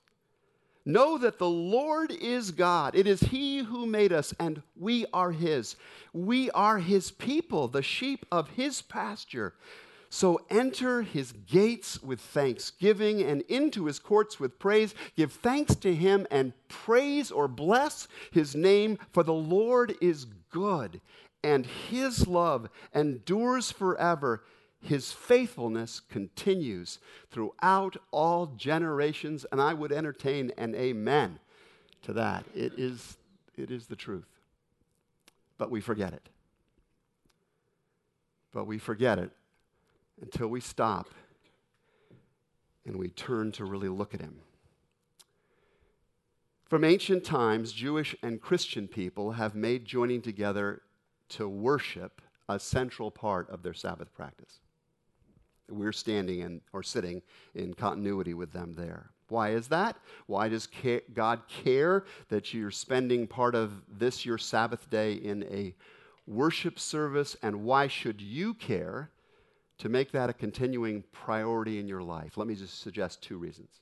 Know 0.85 1.17
that 1.17 1.37
the 1.39 1.49
Lord 1.49 2.11
is 2.11 2.51
God. 2.51 2.95
It 2.95 3.07
is 3.07 3.19
He 3.19 3.59
who 3.59 3.85
made 3.85 4.13
us, 4.13 4.33
and 4.39 4.61
we 4.75 5.05
are 5.13 5.31
His. 5.31 5.75
We 6.13 6.49
are 6.51 6.79
His 6.79 7.11
people, 7.11 7.67
the 7.67 7.83
sheep 7.83 8.25
of 8.31 8.49
His 8.51 8.81
pasture. 8.81 9.53
So 10.09 10.41
enter 10.49 11.03
his 11.03 11.31
gates 11.31 12.01
with 12.01 12.19
thanksgiving 12.19 13.21
and 13.21 13.43
into 13.43 13.85
his 13.85 13.99
courts 13.99 14.39
with 14.39 14.57
praise. 14.57 14.95
Give 15.15 15.31
thanks 15.31 15.75
to 15.75 15.93
him 15.93 16.25
and 16.31 16.53
praise 16.67 17.29
or 17.29 17.47
bless 17.47 18.07
his 18.31 18.55
name, 18.55 18.97
for 19.11 19.21
the 19.21 19.33
Lord 19.33 19.95
is 20.01 20.25
good, 20.49 20.99
and 21.43 21.65
his 21.65 22.27
love 22.27 22.69
endures 22.93 23.71
forever. 23.71 24.43
His 24.81 25.11
faithfulness 25.11 25.99
continues 25.99 26.99
throughout 27.31 27.97
all 28.11 28.47
generations, 28.47 29.45
and 29.51 29.61
I 29.61 29.73
would 29.73 29.91
entertain 29.91 30.51
an 30.57 30.73
amen 30.73 31.39
to 32.03 32.13
that. 32.13 32.45
It 32.55 32.73
is, 32.77 33.17
it 33.57 33.71
is 33.71 33.87
the 33.87 33.95
truth. 33.95 34.27
But 35.57 35.69
we 35.69 35.81
forget 35.81 36.13
it. 36.13 36.29
But 38.53 38.65
we 38.65 38.77
forget 38.79 39.19
it 39.19 39.31
until 40.21 40.47
we 40.47 40.61
stop 40.61 41.09
and 42.85 42.95
we 42.97 43.09
turn 43.09 43.51
to 43.51 43.65
really 43.65 43.89
look 43.89 44.13
at 44.13 44.21
him. 44.21 44.39
From 46.65 46.83
ancient 46.83 47.23
times, 47.23 47.71
Jewish 47.71 48.15
and 48.23 48.41
Christian 48.41 48.87
people 48.87 49.33
have 49.33 49.55
made 49.55 49.85
joining 49.85 50.21
together 50.21 50.81
to 51.29 51.47
worship 51.49 52.21
a 52.47 52.59
central 52.59 53.11
part 53.11 53.49
of 53.49 53.61
their 53.61 53.73
Sabbath 53.73 54.13
practice. 54.13 54.59
We're 55.69 55.91
standing 55.91 56.39
in, 56.39 56.61
or 56.73 56.83
sitting 56.83 57.21
in 57.55 57.73
continuity 57.73 58.33
with 58.33 58.51
them 58.51 58.75
there. 58.75 59.11
Why 59.27 59.51
is 59.51 59.67
that? 59.67 59.97
Why 60.25 60.49
does 60.49 60.67
God 61.13 61.41
care 61.47 62.03
that 62.29 62.53
you're 62.53 62.71
spending 62.71 63.27
part 63.27 63.53
of 63.53 63.71
this, 63.87 64.25
your 64.25 64.39
Sabbath 64.39 64.89
day, 64.89 65.13
in 65.13 65.43
a 65.43 65.75
worship 66.25 66.79
service? 66.79 67.35
And 67.43 67.63
why 67.63 67.87
should 67.87 68.21
you 68.21 68.55
care 68.55 69.11
to 69.79 69.89
make 69.89 70.11
that 70.11 70.29
a 70.29 70.33
continuing 70.33 71.03
priority 71.11 71.79
in 71.79 71.87
your 71.87 72.03
life, 72.03 72.37
let 72.37 72.47
me 72.47 72.55
just 72.55 72.81
suggest 72.81 73.23
two 73.23 73.37
reasons. 73.37 73.79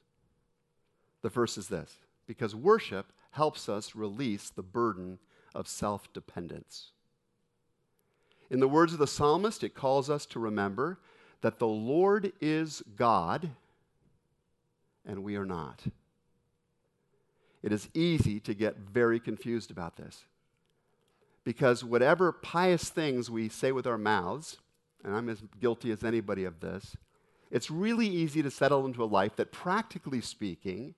The 1.23 1.29
first 1.29 1.57
is 1.57 1.67
this 1.67 1.97
because 2.27 2.55
worship 2.55 3.11
helps 3.31 3.67
us 3.67 3.95
release 3.95 4.49
the 4.49 4.63
burden 4.63 5.19
of 5.53 5.67
self 5.67 6.11
dependence. 6.13 6.91
In 8.49 8.59
the 8.59 8.67
words 8.67 8.93
of 8.93 8.99
the 8.99 9.07
psalmist, 9.07 9.63
it 9.63 9.75
calls 9.75 10.09
us 10.09 10.25
to 10.27 10.39
remember 10.39 10.99
that 11.41 11.59
the 11.59 11.67
Lord 11.67 12.33
is 12.41 12.83
God 12.95 13.49
and 15.05 15.23
we 15.23 15.35
are 15.35 15.45
not. 15.45 15.83
It 17.63 17.71
is 17.71 17.89
easy 17.93 18.39
to 18.41 18.53
get 18.53 18.77
very 18.77 19.19
confused 19.19 19.71
about 19.71 19.97
this 19.97 20.25
because 21.43 21.83
whatever 21.83 22.31
pious 22.31 22.89
things 22.89 23.31
we 23.31 23.49
say 23.49 23.71
with 23.71 23.87
our 23.87 23.97
mouths, 23.97 24.57
and 25.03 25.15
I'm 25.15 25.29
as 25.29 25.41
guilty 25.61 25.91
as 25.91 26.03
anybody 26.03 26.43
of 26.43 26.59
this, 26.59 26.97
it's 27.49 27.71
really 27.71 28.07
easy 28.07 28.43
to 28.43 28.51
settle 28.51 28.85
into 28.85 29.03
a 29.03 29.05
life 29.05 29.37
that, 29.37 29.53
practically 29.53 30.19
speaking, 30.19 30.93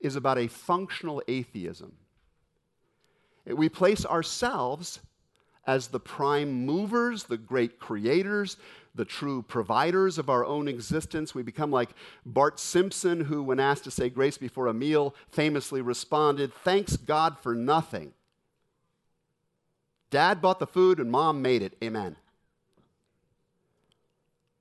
is 0.00 0.16
about 0.16 0.38
a 0.38 0.48
functional 0.48 1.22
atheism. 1.28 1.92
We 3.46 3.68
place 3.68 4.04
ourselves 4.04 4.98
as 5.66 5.88
the 5.88 6.00
prime 6.00 6.66
movers, 6.66 7.24
the 7.24 7.36
great 7.36 7.78
creators, 7.78 8.56
the 8.96 9.04
true 9.04 9.42
providers 9.42 10.18
of 10.18 10.28
our 10.28 10.44
own 10.44 10.68
existence. 10.68 11.34
We 11.34 11.42
become 11.42 11.70
like 11.70 11.90
Bart 12.24 12.58
Simpson, 12.58 13.22
who, 13.22 13.42
when 13.42 13.60
asked 13.60 13.84
to 13.84 13.90
say 13.90 14.08
grace 14.08 14.38
before 14.38 14.66
a 14.66 14.74
meal, 14.74 15.14
famously 15.30 15.80
responded, 15.80 16.52
Thanks 16.64 16.96
God 16.96 17.38
for 17.38 17.54
nothing. 17.54 18.12
Dad 20.10 20.40
bought 20.40 20.58
the 20.58 20.66
food 20.66 20.98
and 20.98 21.10
mom 21.10 21.42
made 21.42 21.62
it. 21.62 21.76
Amen. 21.82 22.16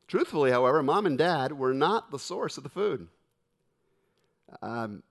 Truthfully, 0.07 0.51
however, 0.51 0.83
mom 0.83 1.05
and 1.05 1.17
dad 1.17 1.53
were 1.53 1.73
not 1.73 2.11
the 2.11 2.19
source 2.19 2.57
of 2.57 2.63
the 2.63 2.69
food. 2.69 3.07
Um, 4.61 5.03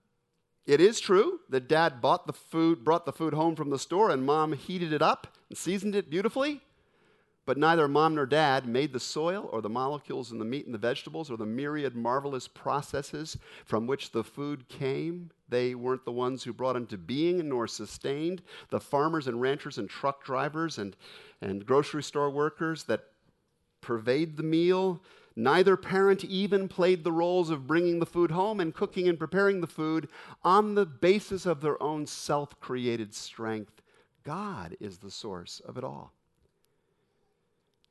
it 0.66 0.80
is 0.80 1.00
true 1.00 1.40
that 1.48 1.68
dad 1.68 2.00
bought 2.00 2.26
the 2.26 2.32
food, 2.32 2.84
brought 2.84 3.04
the 3.04 3.12
food 3.12 3.34
home 3.34 3.56
from 3.56 3.70
the 3.70 3.78
store, 3.78 4.10
and 4.10 4.24
mom 4.24 4.52
heated 4.52 4.92
it 4.92 5.02
up 5.02 5.37
and 5.48 5.58
seasoned 5.58 5.94
it 5.94 6.08
beautifully. 6.08 6.62
But 7.46 7.59
neither 7.59 7.88
mom 7.88 8.14
nor 8.14 8.24
dad 8.24 8.66
made 8.66 8.92
the 8.92 9.00
soil 9.00 9.50
or 9.52 9.61
the 9.61 9.68
molecules 9.68 10.33
in 10.33 10.38
the 10.38 10.46
meat 10.46 10.64
and 10.64 10.74
the 10.74 10.78
vegetables 10.78 11.30
or 11.30 11.37
the 11.37 11.44
myriad 11.44 11.94
marvelous 11.94 12.48
processes 12.48 13.37
from 13.66 13.87
which 13.87 14.12
the 14.12 14.24
food 14.24 14.68
came. 14.68 15.30
They 15.48 15.74
weren't 15.74 16.07
the 16.07 16.12
ones 16.12 16.42
who 16.42 16.54
brought 16.54 16.76
into 16.76 16.96
being 16.96 17.46
nor 17.48 17.68
sustained 17.68 18.40
the 18.70 18.80
farmers 18.80 19.26
and 19.26 19.42
ranchers 19.42 19.76
and 19.76 19.90
truck 19.90 20.24
drivers 20.24 20.78
and, 20.78 20.96
and 21.42 21.66
grocery 21.66 22.02
store 22.02 22.30
workers 22.30 22.85
that 22.85 23.04
pervade 23.83 24.38
the 24.38 24.42
meal. 24.42 25.02
Neither 25.37 25.76
parent 25.76 26.24
even 26.24 26.68
played 26.68 27.04
the 27.04 27.12
roles 27.12 27.50
of 27.50 27.66
bringing 27.66 27.98
the 27.98 28.07
food 28.07 28.30
home 28.30 28.59
and 28.59 28.72
cooking 28.72 29.07
and 29.07 29.18
preparing 29.18 29.61
the 29.61 29.66
food 29.66 30.09
on 30.42 30.74
the 30.74 30.87
basis 30.87 31.44
of 31.44 31.61
their 31.61 31.83
own 31.83 32.07
self 32.07 32.59
created 32.59 33.14
strength. 33.14 33.83
God 34.22 34.76
is 34.80 34.98
the 34.98 35.11
source 35.11 35.61
of 35.66 35.76
it 35.76 35.85
all. 35.85 36.14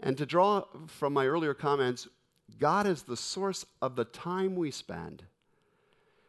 And 0.04 0.18
to 0.18 0.26
draw 0.26 0.66
from 0.88 1.14
my 1.14 1.26
earlier 1.26 1.54
comments, 1.54 2.10
God 2.60 2.86
is 2.86 3.04
the 3.04 3.18
source 3.18 3.66
of 3.82 3.96
the 3.96 4.04
time 4.04 4.56
we 4.56 4.70
spend 4.70 5.24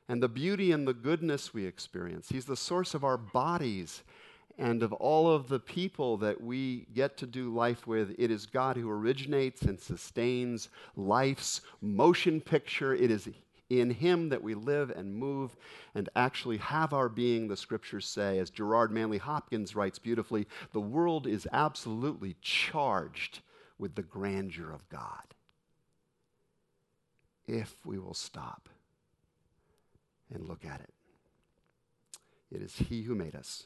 and 0.08 0.22
the 0.22 0.28
beauty 0.28 0.70
and 0.70 0.86
the 0.86 0.94
goodness 0.94 1.52
we 1.52 1.66
experience. 1.66 2.28
He's 2.28 2.44
the 2.44 2.56
source 2.56 2.94
of 2.94 3.02
our 3.02 3.16
bodies 3.16 4.04
and 4.58 4.84
of 4.84 4.92
all 4.92 5.28
of 5.28 5.48
the 5.48 5.58
people 5.58 6.16
that 6.18 6.40
we 6.40 6.86
get 6.94 7.16
to 7.16 7.26
do 7.26 7.52
life 7.52 7.88
with, 7.88 8.14
it 8.16 8.30
is 8.30 8.46
God 8.46 8.76
who 8.76 8.88
originates 8.88 9.62
and 9.62 9.80
sustains 9.80 10.68
life's 10.96 11.60
motion 11.82 12.40
picture. 12.40 12.94
It 12.94 13.10
is 13.10 13.28
in 13.70 13.90
Him 13.90 14.28
that 14.28 14.44
we 14.44 14.54
live 14.54 14.90
and 14.90 15.12
move 15.12 15.56
and 15.96 16.08
actually 16.14 16.58
have 16.58 16.92
our 16.92 17.08
being, 17.08 17.48
the 17.48 17.56
scriptures 17.56 18.06
say. 18.06 18.38
As 18.38 18.50
Gerard 18.50 18.92
Manley 18.92 19.18
Hopkins 19.18 19.74
writes 19.74 19.98
beautifully, 19.98 20.46
the 20.72 20.80
world 20.80 21.26
is 21.26 21.48
absolutely 21.52 22.36
charged 22.40 23.40
with 23.84 23.96
the 23.96 24.02
grandeur 24.02 24.72
of 24.72 24.88
God. 24.88 25.34
If 27.46 27.76
we 27.84 27.98
will 27.98 28.14
stop 28.14 28.70
and 30.32 30.48
look 30.48 30.64
at 30.64 30.80
it, 30.80 30.94
it 32.50 32.62
is 32.62 32.76
He 32.76 33.02
who 33.02 33.14
made 33.14 33.34
us 33.34 33.64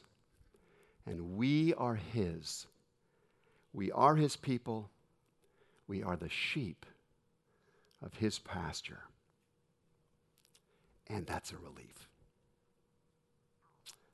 and 1.05 1.37
we 1.37 1.73
are 1.75 1.95
His. 1.95 2.67
We 3.71 3.93
are 3.93 4.17
His 4.17 4.35
people. 4.35 4.89
We 5.87 6.03
are 6.03 6.17
the 6.17 6.27
sheep 6.27 6.85
of 8.03 8.15
His 8.15 8.39
pasture. 8.39 9.03
And 11.07 11.25
that's 11.25 11.53
a 11.53 11.57
relief. 11.57 12.09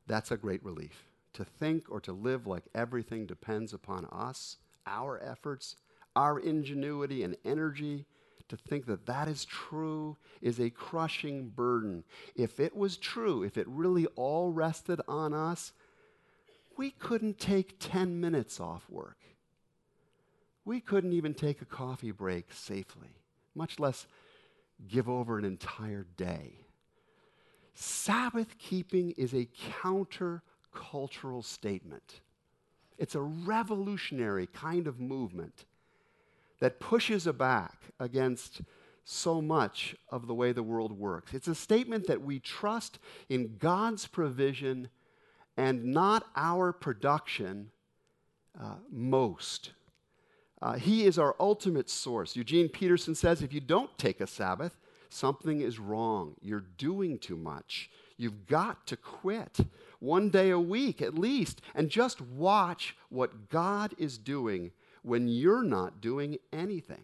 That's 0.05 0.29
a 0.29 0.37
great 0.37 0.63
relief. 0.63 1.07
To 1.33 1.43
think 1.43 1.85
or 1.89 1.99
to 2.01 2.11
live 2.11 2.45
like 2.45 2.65
everything 2.75 3.25
depends 3.25 3.73
upon 3.73 4.05
us, 4.05 4.57
our 4.85 5.19
efforts, 5.23 5.75
our 6.15 6.39
ingenuity 6.39 7.23
and 7.23 7.35
energy, 7.45 8.05
to 8.47 8.55
think 8.55 8.85
that 8.85 9.07
that 9.07 9.27
is 9.27 9.43
true 9.45 10.17
is 10.41 10.59
a 10.59 10.69
crushing 10.69 11.49
burden. 11.49 12.03
If 12.35 12.59
it 12.59 12.75
was 12.75 12.95
true, 12.97 13.41
if 13.43 13.57
it 13.57 13.67
really 13.67 14.05
all 14.15 14.51
rested 14.51 15.01
on 15.07 15.33
us, 15.33 15.73
we 16.77 16.91
couldn't 16.91 17.39
take 17.39 17.77
10 17.79 18.19
minutes 18.19 18.59
off 18.59 18.87
work. 18.89 19.17
we 20.65 20.79
couldn't 20.81 21.13
even 21.13 21.33
take 21.33 21.61
a 21.61 21.65
coffee 21.65 22.11
break 22.11 22.51
safely, 22.51 23.09
much 23.53 23.79
less 23.79 24.07
give 24.87 25.07
over 25.07 25.37
an 25.37 25.45
entire 25.45 26.05
day. 26.17 26.53
Sabbath 27.75 28.57
keeping 28.57 29.11
is 29.11 29.33
a 29.33 29.47
counter-cultural 29.81 31.43
statement. 31.43 32.21
It's 32.97 33.15
a 33.15 33.21
revolutionary 33.21 34.47
kind 34.47 34.87
of 34.87 34.99
movement 34.99 35.65
that 36.59 36.79
pushes 36.79 37.25
back 37.27 37.81
against 37.99 38.61
so 39.03 39.41
much 39.41 39.95
of 40.09 40.27
the 40.27 40.33
way 40.33 40.51
the 40.51 40.63
world 40.63 40.91
works. 40.91 41.33
It's 41.33 41.47
a 41.47 41.55
statement 41.55 42.07
that 42.07 42.21
we 42.21 42.39
trust 42.39 42.97
in 43.29 43.57
God's 43.57 44.07
provision 44.07 44.89
and 45.57 45.85
not 45.85 46.25
our 46.35 46.73
production 46.73 47.71
uh, 48.59 48.75
most. 48.89 49.71
Uh, 50.61 50.73
he 50.73 51.05
is 51.05 51.19
our 51.19 51.35
ultimate 51.39 51.89
source. 51.89 52.35
Eugene 52.35 52.69
Peterson 52.69 53.13
says 53.13 53.41
if 53.41 53.53
you 53.53 53.61
don't 53.61 53.95
take 53.97 54.19
a 54.21 54.27
Sabbath, 54.27 54.79
something 55.09 55.61
is 55.61 55.79
wrong. 55.79 56.35
You're 56.41 56.65
doing 56.77 57.19
too 57.19 57.37
much. 57.37 57.89
You've 58.17 58.47
got 58.47 58.87
to 58.87 58.97
quit 58.97 59.59
one 59.99 60.29
day 60.29 60.49
a 60.49 60.59
week 60.59 61.01
at 61.01 61.17
least 61.17 61.61
and 61.75 61.89
just 61.89 62.21
watch 62.21 62.95
what 63.09 63.49
God 63.49 63.93
is 63.97 64.17
doing 64.17 64.71
when 65.05 65.27
you're 65.27 65.63
not 65.63 66.01
doing 66.01 66.37
anything. 66.51 67.03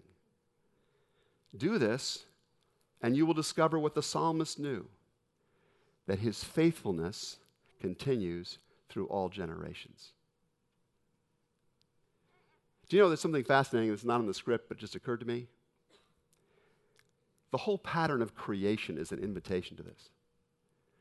Do 1.56 1.78
this, 1.78 2.26
and 3.02 3.16
you 3.16 3.28
will 3.28 3.36
discover 3.36 3.78
what 3.78 3.94
the 3.94 4.02
psalmist 4.02 4.58
knew 4.58 4.88
that 6.08 6.20
his 6.20 6.44
faithfulness 6.44 7.38
continues 7.80 8.58
through 8.90 9.06
all 9.06 9.30
generations. 9.30 10.14
Do 12.90 12.98
you 12.98 13.04
know 13.04 13.08
there's 13.08 13.22
something 13.22 13.44
fascinating 13.44 13.92
that's 13.92 14.04
not 14.04 14.20
in 14.20 14.26
the 14.26 14.34
script 14.34 14.68
but 14.68 14.78
just 14.78 14.96
occurred 14.96 15.20
to 15.20 15.28
me? 15.28 15.48
The 17.52 17.58
whole 17.58 17.78
pattern 17.78 18.24
of 18.24 18.34
creation 18.34 18.98
is 18.98 19.12
an 19.12 19.20
invitation 19.20 19.78
to 19.78 19.84
this. 19.84 20.10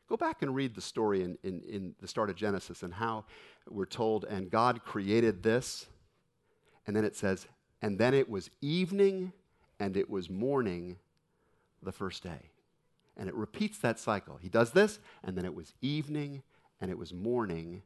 Go 0.06 0.16
back 0.16 0.42
and 0.42 0.54
read 0.54 0.74
the 0.74 0.80
story 0.80 1.22
in, 1.22 1.38
in, 1.44 1.62
in 1.62 1.94
the 2.00 2.08
start 2.08 2.28
of 2.28 2.36
Genesis 2.36 2.82
and 2.82 2.92
how 2.92 3.24
we're 3.68 3.86
told, 3.86 4.24
and 4.24 4.50
God 4.50 4.84
created 4.84 5.42
this. 5.42 5.86
And 6.86 6.96
then 6.96 7.04
it 7.04 7.16
says, 7.16 7.46
and 7.82 7.98
then 7.98 8.14
it 8.14 8.28
was 8.28 8.50
evening 8.60 9.32
and 9.78 9.96
it 9.96 10.10
was 10.10 10.28
morning 10.28 10.96
the 11.82 11.92
first 11.92 12.22
day. 12.22 12.50
And 13.16 13.28
it 13.28 13.34
repeats 13.34 13.78
that 13.78 13.98
cycle. 13.98 14.38
He 14.40 14.48
does 14.48 14.70
this, 14.70 14.98
and 15.22 15.36
then 15.36 15.44
it 15.44 15.54
was 15.54 15.74
evening 15.82 16.42
and 16.80 16.90
it 16.90 16.98
was 16.98 17.12
morning 17.12 17.82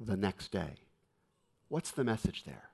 the 0.00 0.16
next 0.16 0.50
day. 0.50 0.74
What's 1.68 1.90
the 1.90 2.04
message 2.04 2.44
there? 2.44 2.70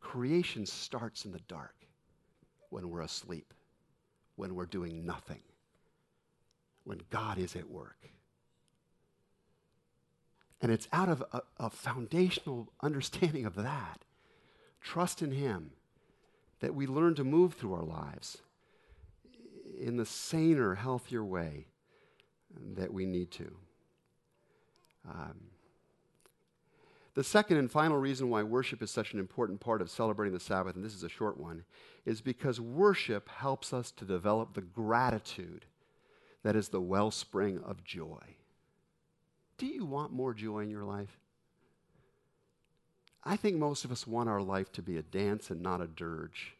Creation 0.00 0.66
starts 0.66 1.24
in 1.24 1.32
the 1.32 1.40
dark 1.40 1.74
when 2.70 2.88
we're 2.88 3.00
asleep, 3.00 3.52
when 4.36 4.54
we're 4.54 4.66
doing 4.66 5.04
nothing, 5.04 5.42
when 6.84 7.00
God 7.10 7.38
is 7.38 7.56
at 7.56 7.68
work. 7.68 8.08
And 10.60 10.72
it's 10.72 10.88
out 10.92 11.08
of 11.08 11.22
a, 11.32 11.42
a 11.58 11.70
foundational 11.70 12.72
understanding 12.82 13.44
of 13.44 13.54
that, 13.56 14.02
trust 14.80 15.22
in 15.22 15.32
Him, 15.32 15.72
that 16.60 16.74
we 16.74 16.86
learn 16.86 17.14
to 17.16 17.24
move 17.24 17.54
through 17.54 17.74
our 17.74 17.84
lives 17.84 18.38
in 19.78 19.96
the 19.96 20.06
saner, 20.06 20.74
healthier 20.76 21.24
way 21.24 21.66
that 22.76 22.92
we 22.92 23.04
need 23.04 23.30
to. 23.32 23.56
Um, 25.08 25.50
the 27.14 27.24
second 27.24 27.56
and 27.56 27.70
final 27.70 27.96
reason 27.96 28.28
why 28.28 28.42
worship 28.42 28.82
is 28.82 28.90
such 28.90 29.14
an 29.14 29.18
important 29.18 29.60
part 29.60 29.80
of 29.80 29.90
celebrating 29.90 30.34
the 30.34 30.40
Sabbath, 30.40 30.76
and 30.76 30.84
this 30.84 30.94
is 30.94 31.02
a 31.02 31.08
short 31.08 31.38
one, 31.38 31.64
is 32.04 32.20
because 32.20 32.60
worship 32.60 33.28
helps 33.28 33.72
us 33.72 33.90
to 33.92 34.04
develop 34.04 34.52
the 34.52 34.60
gratitude 34.60 35.64
that 36.42 36.56
is 36.56 36.68
the 36.68 36.80
wellspring 36.80 37.58
of 37.64 37.84
joy. 37.84 38.36
Do 39.58 39.66
you 39.66 39.84
want 39.84 40.12
more 40.12 40.34
joy 40.34 40.60
in 40.60 40.70
your 40.70 40.84
life? 40.84 41.18
I 43.24 43.36
think 43.36 43.56
most 43.56 43.84
of 43.84 43.90
us 43.90 44.06
want 44.06 44.28
our 44.28 44.42
life 44.42 44.70
to 44.72 44.82
be 44.82 44.96
a 44.96 45.02
dance 45.02 45.50
and 45.50 45.60
not 45.60 45.80
a 45.80 45.86
dirge. 45.86 46.54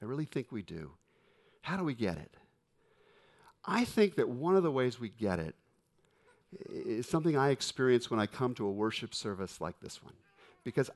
I 0.00 0.04
really 0.04 0.26
think 0.26 0.52
we 0.52 0.62
do. 0.62 0.92
How 1.62 1.76
do 1.76 1.84
we 1.84 1.94
get 1.94 2.18
it? 2.18 2.34
I 3.64 3.84
think 3.84 4.14
that 4.16 4.28
one 4.28 4.56
of 4.56 4.62
the 4.62 4.70
ways 4.70 5.00
we 5.00 5.08
get 5.08 5.38
it 5.38 5.54
is 6.70 7.08
something 7.08 7.36
I 7.36 7.50
experience 7.50 8.10
when 8.10 8.20
I 8.20 8.26
come 8.26 8.54
to 8.54 8.66
a 8.66 8.72
worship 8.72 9.14
service 9.14 9.60
like 9.60 9.80
this 9.80 10.02
one. 10.02 10.14
Because 10.64 10.90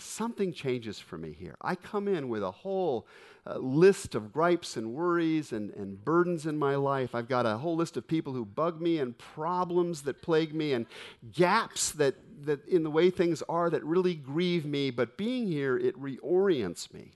something 0.00 0.52
changes 0.52 0.98
for 0.98 1.18
me 1.18 1.32
here. 1.32 1.56
I 1.60 1.74
come 1.74 2.08
in 2.08 2.28
with 2.28 2.42
a 2.42 2.50
whole 2.50 3.06
uh, 3.46 3.58
list 3.58 4.14
of 4.14 4.32
gripes 4.32 4.76
and 4.76 4.92
worries 4.92 5.52
and, 5.52 5.70
and 5.70 6.04
burdens 6.04 6.46
in 6.46 6.58
my 6.58 6.76
life. 6.76 7.14
I've 7.14 7.28
got 7.28 7.46
a 7.46 7.56
whole 7.56 7.76
list 7.76 7.96
of 7.96 8.06
people 8.06 8.32
who 8.32 8.44
bug 8.44 8.80
me 8.80 8.98
and 8.98 9.16
problems 9.16 10.02
that 10.02 10.22
plague 10.22 10.54
me 10.54 10.72
and 10.72 10.86
gaps 11.32 11.92
that, 11.92 12.14
that 12.44 12.66
in 12.66 12.82
the 12.82 12.90
way 12.90 13.10
things 13.10 13.42
are 13.48 13.70
that 13.70 13.84
really 13.84 14.14
grieve 14.14 14.66
me. 14.66 14.90
But 14.90 15.16
being 15.16 15.46
here, 15.46 15.76
it 15.76 16.00
reorients 16.00 16.92
me 16.92 17.12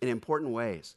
in 0.00 0.08
important 0.08 0.52
ways. 0.52 0.96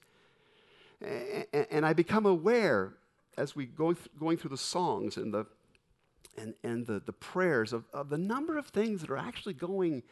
And, 1.02 1.68
and 1.72 1.86
I 1.86 1.94
become 1.94 2.26
aware 2.26 2.94
as 3.38 3.56
we 3.56 3.66
go 3.66 3.94
th- 3.94 4.10
going 4.20 4.38
through 4.38 4.50
the 4.50 4.58
songs 4.58 5.18
and 5.18 5.34
the 5.34 5.46
and, 6.38 6.54
and 6.64 6.86
the, 6.86 7.02
the 7.04 7.14
prayers 7.14 7.74
of, 7.74 7.86
of 7.94 8.10
the 8.10 8.18
number 8.18 8.58
of 8.58 8.68
things 8.68 9.02
that 9.02 9.10
are 9.10 9.18
actually 9.18 9.54
going 9.54 10.04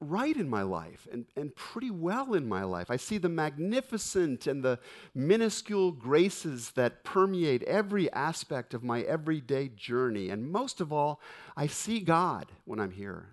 right 0.00 0.36
in 0.36 0.48
my 0.48 0.62
life 0.62 1.06
and, 1.12 1.26
and 1.36 1.54
pretty 1.54 1.90
well 1.90 2.34
in 2.34 2.48
my 2.48 2.64
life. 2.64 2.90
I 2.90 2.96
see 2.96 3.18
the 3.18 3.28
magnificent 3.28 4.46
and 4.46 4.64
the 4.64 4.78
minuscule 5.14 5.92
graces 5.92 6.70
that 6.72 7.04
permeate 7.04 7.62
every 7.64 8.10
aspect 8.12 8.72
of 8.72 8.82
my 8.82 9.02
everyday 9.02 9.68
journey. 9.68 10.30
And 10.30 10.50
most 10.50 10.80
of 10.80 10.92
all, 10.92 11.20
I 11.56 11.66
see 11.66 12.00
God 12.00 12.46
when 12.64 12.80
I'm 12.80 12.92
here. 12.92 13.28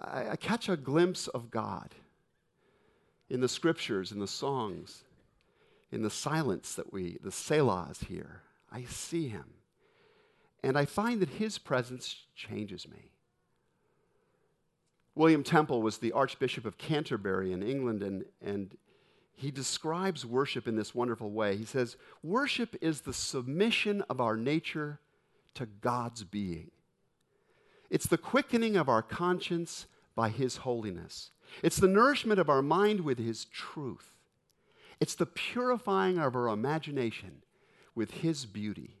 I, 0.00 0.30
I 0.30 0.36
catch 0.36 0.68
a 0.68 0.76
glimpse 0.76 1.26
of 1.28 1.50
God 1.50 1.94
in 3.28 3.40
the 3.40 3.48
scriptures, 3.48 4.12
in 4.12 4.20
the 4.20 4.28
songs, 4.28 5.04
in 5.90 6.02
the 6.02 6.10
silence 6.10 6.74
that 6.74 6.92
we, 6.92 7.18
the 7.22 7.30
Selahs 7.30 8.04
here. 8.04 8.42
I 8.70 8.84
see 8.84 9.28
Him. 9.28 9.54
And 10.62 10.76
I 10.76 10.84
find 10.84 11.20
that 11.20 11.30
his 11.30 11.58
presence 11.58 12.24
changes 12.34 12.86
me. 12.86 13.09
William 15.14 15.42
Temple 15.42 15.82
was 15.82 15.98
the 15.98 16.12
Archbishop 16.12 16.64
of 16.64 16.78
Canterbury 16.78 17.52
in 17.52 17.62
England, 17.62 18.02
and, 18.02 18.24
and 18.40 18.76
he 19.40 19.50
describes 19.50 20.26
worship 20.26 20.68
in 20.68 20.76
this 20.76 20.94
wonderful 20.94 21.30
way. 21.30 21.56
He 21.56 21.64
says, 21.64 21.96
Worship 22.22 22.76
is 22.82 23.00
the 23.00 23.14
submission 23.14 24.02
of 24.10 24.20
our 24.20 24.36
nature 24.36 25.00
to 25.54 25.64
God's 25.64 26.24
being. 26.24 26.70
It's 27.88 28.06
the 28.06 28.18
quickening 28.18 28.76
of 28.76 28.88
our 28.88 29.00
conscience 29.00 29.86
by 30.14 30.28
His 30.28 30.58
holiness. 30.58 31.30
It's 31.62 31.78
the 31.78 31.88
nourishment 31.88 32.38
of 32.38 32.50
our 32.50 32.60
mind 32.60 33.00
with 33.00 33.18
His 33.18 33.46
truth. 33.46 34.10
It's 35.00 35.14
the 35.14 35.24
purifying 35.24 36.18
of 36.18 36.36
our 36.36 36.48
imagination 36.48 37.42
with 37.94 38.10
His 38.10 38.44
beauty. 38.44 39.00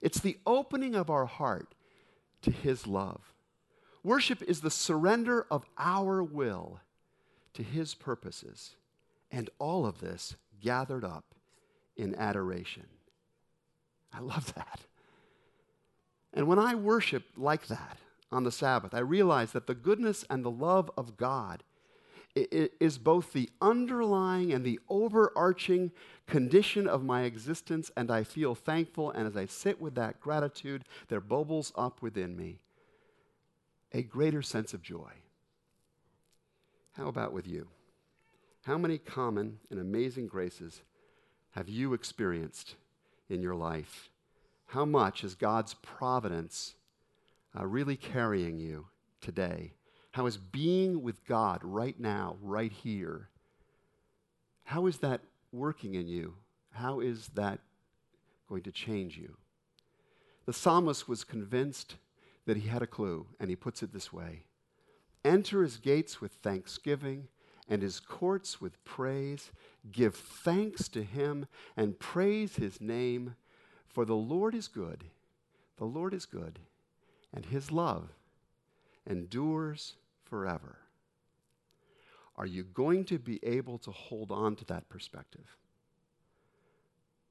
It's 0.00 0.20
the 0.20 0.38
opening 0.46 0.94
of 0.94 1.10
our 1.10 1.26
heart 1.26 1.74
to 2.42 2.52
His 2.52 2.86
love. 2.86 3.29
Worship 4.02 4.42
is 4.42 4.60
the 4.60 4.70
surrender 4.70 5.46
of 5.50 5.64
our 5.76 6.22
will 6.22 6.80
to 7.54 7.62
His 7.62 7.94
purposes, 7.94 8.76
and 9.30 9.50
all 9.58 9.84
of 9.84 10.00
this 10.00 10.36
gathered 10.60 11.04
up 11.04 11.34
in 11.96 12.14
adoration. 12.14 12.86
I 14.12 14.20
love 14.20 14.54
that. 14.54 14.80
And 16.32 16.46
when 16.46 16.58
I 16.58 16.74
worship 16.74 17.24
like 17.36 17.66
that 17.66 17.98
on 18.32 18.44
the 18.44 18.52
Sabbath, 18.52 18.94
I 18.94 19.00
realize 19.00 19.52
that 19.52 19.66
the 19.66 19.74
goodness 19.74 20.24
and 20.30 20.44
the 20.44 20.50
love 20.50 20.90
of 20.96 21.16
God 21.16 21.62
is 22.34 22.96
both 22.96 23.32
the 23.32 23.50
underlying 23.60 24.52
and 24.52 24.64
the 24.64 24.78
overarching 24.88 25.90
condition 26.26 26.86
of 26.86 27.04
my 27.04 27.22
existence, 27.22 27.90
and 27.96 28.10
I 28.10 28.22
feel 28.22 28.54
thankful. 28.54 29.10
And 29.10 29.26
as 29.26 29.36
I 29.36 29.46
sit 29.46 29.80
with 29.80 29.96
that 29.96 30.20
gratitude, 30.20 30.84
there 31.08 31.20
bubbles 31.20 31.72
up 31.76 32.00
within 32.00 32.36
me 32.36 32.60
a 33.92 34.02
greater 34.02 34.42
sense 34.42 34.74
of 34.74 34.82
joy. 34.82 35.12
How 36.92 37.08
about 37.08 37.32
with 37.32 37.46
you? 37.46 37.68
How 38.64 38.76
many 38.76 38.98
common 38.98 39.58
and 39.70 39.80
amazing 39.80 40.26
graces 40.26 40.82
have 41.52 41.68
you 41.68 41.94
experienced 41.94 42.74
in 43.28 43.40
your 43.42 43.54
life? 43.54 44.10
How 44.66 44.84
much 44.84 45.24
is 45.24 45.34
God's 45.34 45.74
providence 45.74 46.74
uh, 47.58 47.66
really 47.66 47.96
carrying 47.96 48.58
you 48.58 48.86
today? 49.20 49.72
How 50.12 50.26
is 50.26 50.36
being 50.36 51.02
with 51.02 51.24
God 51.24 51.60
right 51.62 51.98
now, 51.98 52.36
right 52.42 52.72
here, 52.72 53.28
how 54.64 54.86
is 54.86 54.98
that 54.98 55.20
working 55.52 55.94
in 55.94 56.06
you? 56.06 56.34
How 56.70 57.00
is 57.00 57.28
that 57.34 57.58
going 58.48 58.62
to 58.62 58.70
change 58.70 59.16
you? 59.16 59.36
The 60.46 60.52
psalmist 60.52 61.08
was 61.08 61.24
convinced 61.24 61.96
that 62.46 62.56
he 62.56 62.68
had 62.68 62.82
a 62.82 62.86
clue, 62.86 63.26
and 63.38 63.50
he 63.50 63.56
puts 63.56 63.82
it 63.82 63.92
this 63.92 64.12
way 64.12 64.44
Enter 65.24 65.62
his 65.62 65.76
gates 65.76 66.20
with 66.20 66.32
thanksgiving 66.32 67.28
and 67.68 67.82
his 67.82 68.00
courts 68.00 68.60
with 68.60 68.82
praise. 68.84 69.52
Give 69.90 70.14
thanks 70.14 70.88
to 70.88 71.02
him 71.02 71.46
and 71.76 71.98
praise 71.98 72.56
his 72.56 72.80
name, 72.80 73.36
for 73.86 74.04
the 74.04 74.16
Lord 74.16 74.54
is 74.54 74.68
good. 74.68 75.04
The 75.76 75.84
Lord 75.84 76.12
is 76.12 76.26
good, 76.26 76.58
and 77.32 77.46
his 77.46 77.70
love 77.70 78.10
endures 79.08 79.94
forever. 80.24 80.78
Are 82.36 82.46
you 82.46 82.64
going 82.64 83.04
to 83.06 83.18
be 83.18 83.38
able 83.42 83.78
to 83.78 83.90
hold 83.90 84.30
on 84.30 84.56
to 84.56 84.64
that 84.66 84.88
perspective 84.88 85.56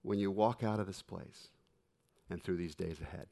when 0.01 0.19
you 0.19 0.31
walk 0.31 0.63
out 0.63 0.79
of 0.79 0.87
this 0.87 1.01
place 1.01 1.49
and 2.29 2.43
through 2.43 2.57
these 2.57 2.75
days 2.75 2.99
ahead? 3.01 3.27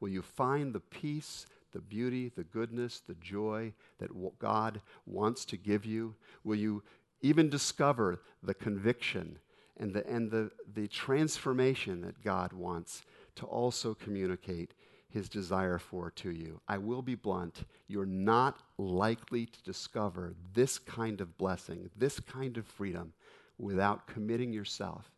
Will 0.00 0.08
you 0.08 0.22
find 0.22 0.72
the 0.72 0.80
peace 0.80 1.46
the 1.76 1.82
beauty, 1.82 2.32
the 2.34 2.44
goodness, 2.44 3.00
the 3.00 3.16
joy 3.16 3.70
that 3.98 4.08
God 4.38 4.80
wants 5.04 5.44
to 5.44 5.58
give 5.58 5.84
you? 5.84 6.14
Will 6.42 6.56
you 6.56 6.82
even 7.20 7.50
discover 7.50 8.22
the 8.42 8.54
conviction 8.54 9.38
and 9.76 9.92
the, 9.92 10.06
and 10.06 10.30
the, 10.30 10.50
the 10.72 10.88
transformation 10.88 12.00
that 12.00 12.24
God 12.24 12.54
wants 12.54 13.02
to 13.34 13.44
also 13.44 13.92
communicate 13.92 14.72
his 15.10 15.28
desire 15.28 15.78
for 15.78 16.10
to 16.12 16.30
you? 16.30 16.62
I 16.66 16.78
will 16.78 17.02
be 17.02 17.14
blunt. 17.14 17.64
You're 17.88 18.06
not 18.06 18.62
likely 18.78 19.44
to 19.44 19.62
discover 19.62 20.34
this 20.54 20.78
kind 20.78 21.20
of 21.20 21.36
blessing, 21.36 21.90
this 21.94 22.20
kind 22.20 22.56
of 22.56 22.66
freedom, 22.66 23.12
without 23.58 24.06
committing 24.06 24.50
yourself 24.50 25.10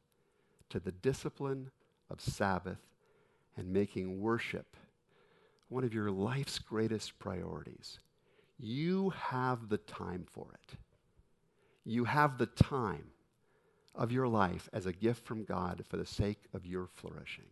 to 0.70 0.80
the 0.80 0.92
discipline 0.92 1.70
of 2.10 2.20
Sabbath 2.20 2.78
and 3.58 3.72
making 3.72 4.20
worship 4.20 4.76
one 5.68 5.84
of 5.84 5.92
your 5.92 6.10
life's 6.10 6.58
greatest 6.60 7.18
priorities. 7.18 7.98
You 8.58 9.10
have 9.10 9.68
the 9.68 9.78
time 9.78 10.24
for 10.30 10.46
it. 10.54 10.78
You 11.84 12.04
have 12.04 12.38
the 12.38 12.46
time 12.46 13.08
of 13.94 14.12
your 14.12 14.28
life 14.28 14.68
as 14.72 14.86
a 14.86 14.92
gift 14.92 15.26
from 15.26 15.44
God 15.44 15.82
for 15.88 15.96
the 15.96 16.06
sake 16.06 16.44
of 16.54 16.64
your 16.64 16.86
flourishing. 16.86 17.48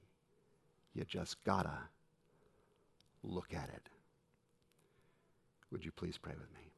You 0.94 1.04
just 1.04 1.42
gotta 1.44 1.78
look 3.22 3.52
at 3.52 3.68
it. 3.68 3.88
Would 5.72 5.84
you 5.84 5.90
please 5.90 6.16
pray 6.16 6.34
with 6.38 6.54
me? 6.54 6.70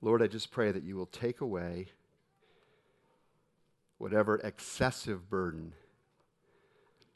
Lord, 0.00 0.22
I 0.22 0.28
just 0.28 0.50
pray 0.50 0.70
that 0.70 0.84
you 0.84 0.96
will 0.96 1.06
take 1.06 1.40
away 1.40 1.88
whatever 4.00 4.36
excessive 4.36 5.28
burden 5.28 5.74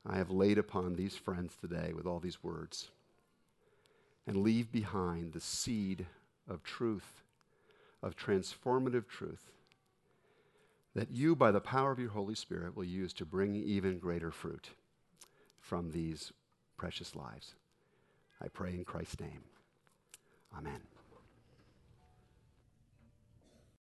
I 0.05 0.19
have 0.19 0.31
laid 0.31 0.59
upon 0.59 0.97
these 0.97 1.17
friends 1.17 1.57
today 1.59 1.95
with 1.97 2.05
all 2.05 2.21
these 2.21 2.45
words, 2.45 2.91
and 4.27 4.37
leave 4.37 4.71
behind 4.71 5.33
the 5.33 5.41
seed 5.41 6.05
of 6.47 6.63
truth, 6.63 7.23
of 8.03 8.17
transformative 8.17 9.09
truth, 9.09 9.51
that 10.95 11.11
you, 11.11 11.35
by 11.35 11.51
the 11.51 11.59
power 11.59 11.91
of 11.91 11.99
your 11.99 12.11
Holy 12.11 12.35
Spirit, 12.35 12.77
will 12.77 12.85
use 12.85 13.15
to 13.15 13.25
bring 13.25 13.57
even 13.57 13.99
greater 13.99 14.31
fruit 14.31 14.69
from 15.59 15.91
these 15.91 16.35
precious 16.77 17.17
lives. 17.17 17.55
I 18.43 18.49
pray 18.49 18.75
in 18.75 18.85
Christ's 18.85 19.21
name. 19.21 19.45
Amen. 20.55 20.83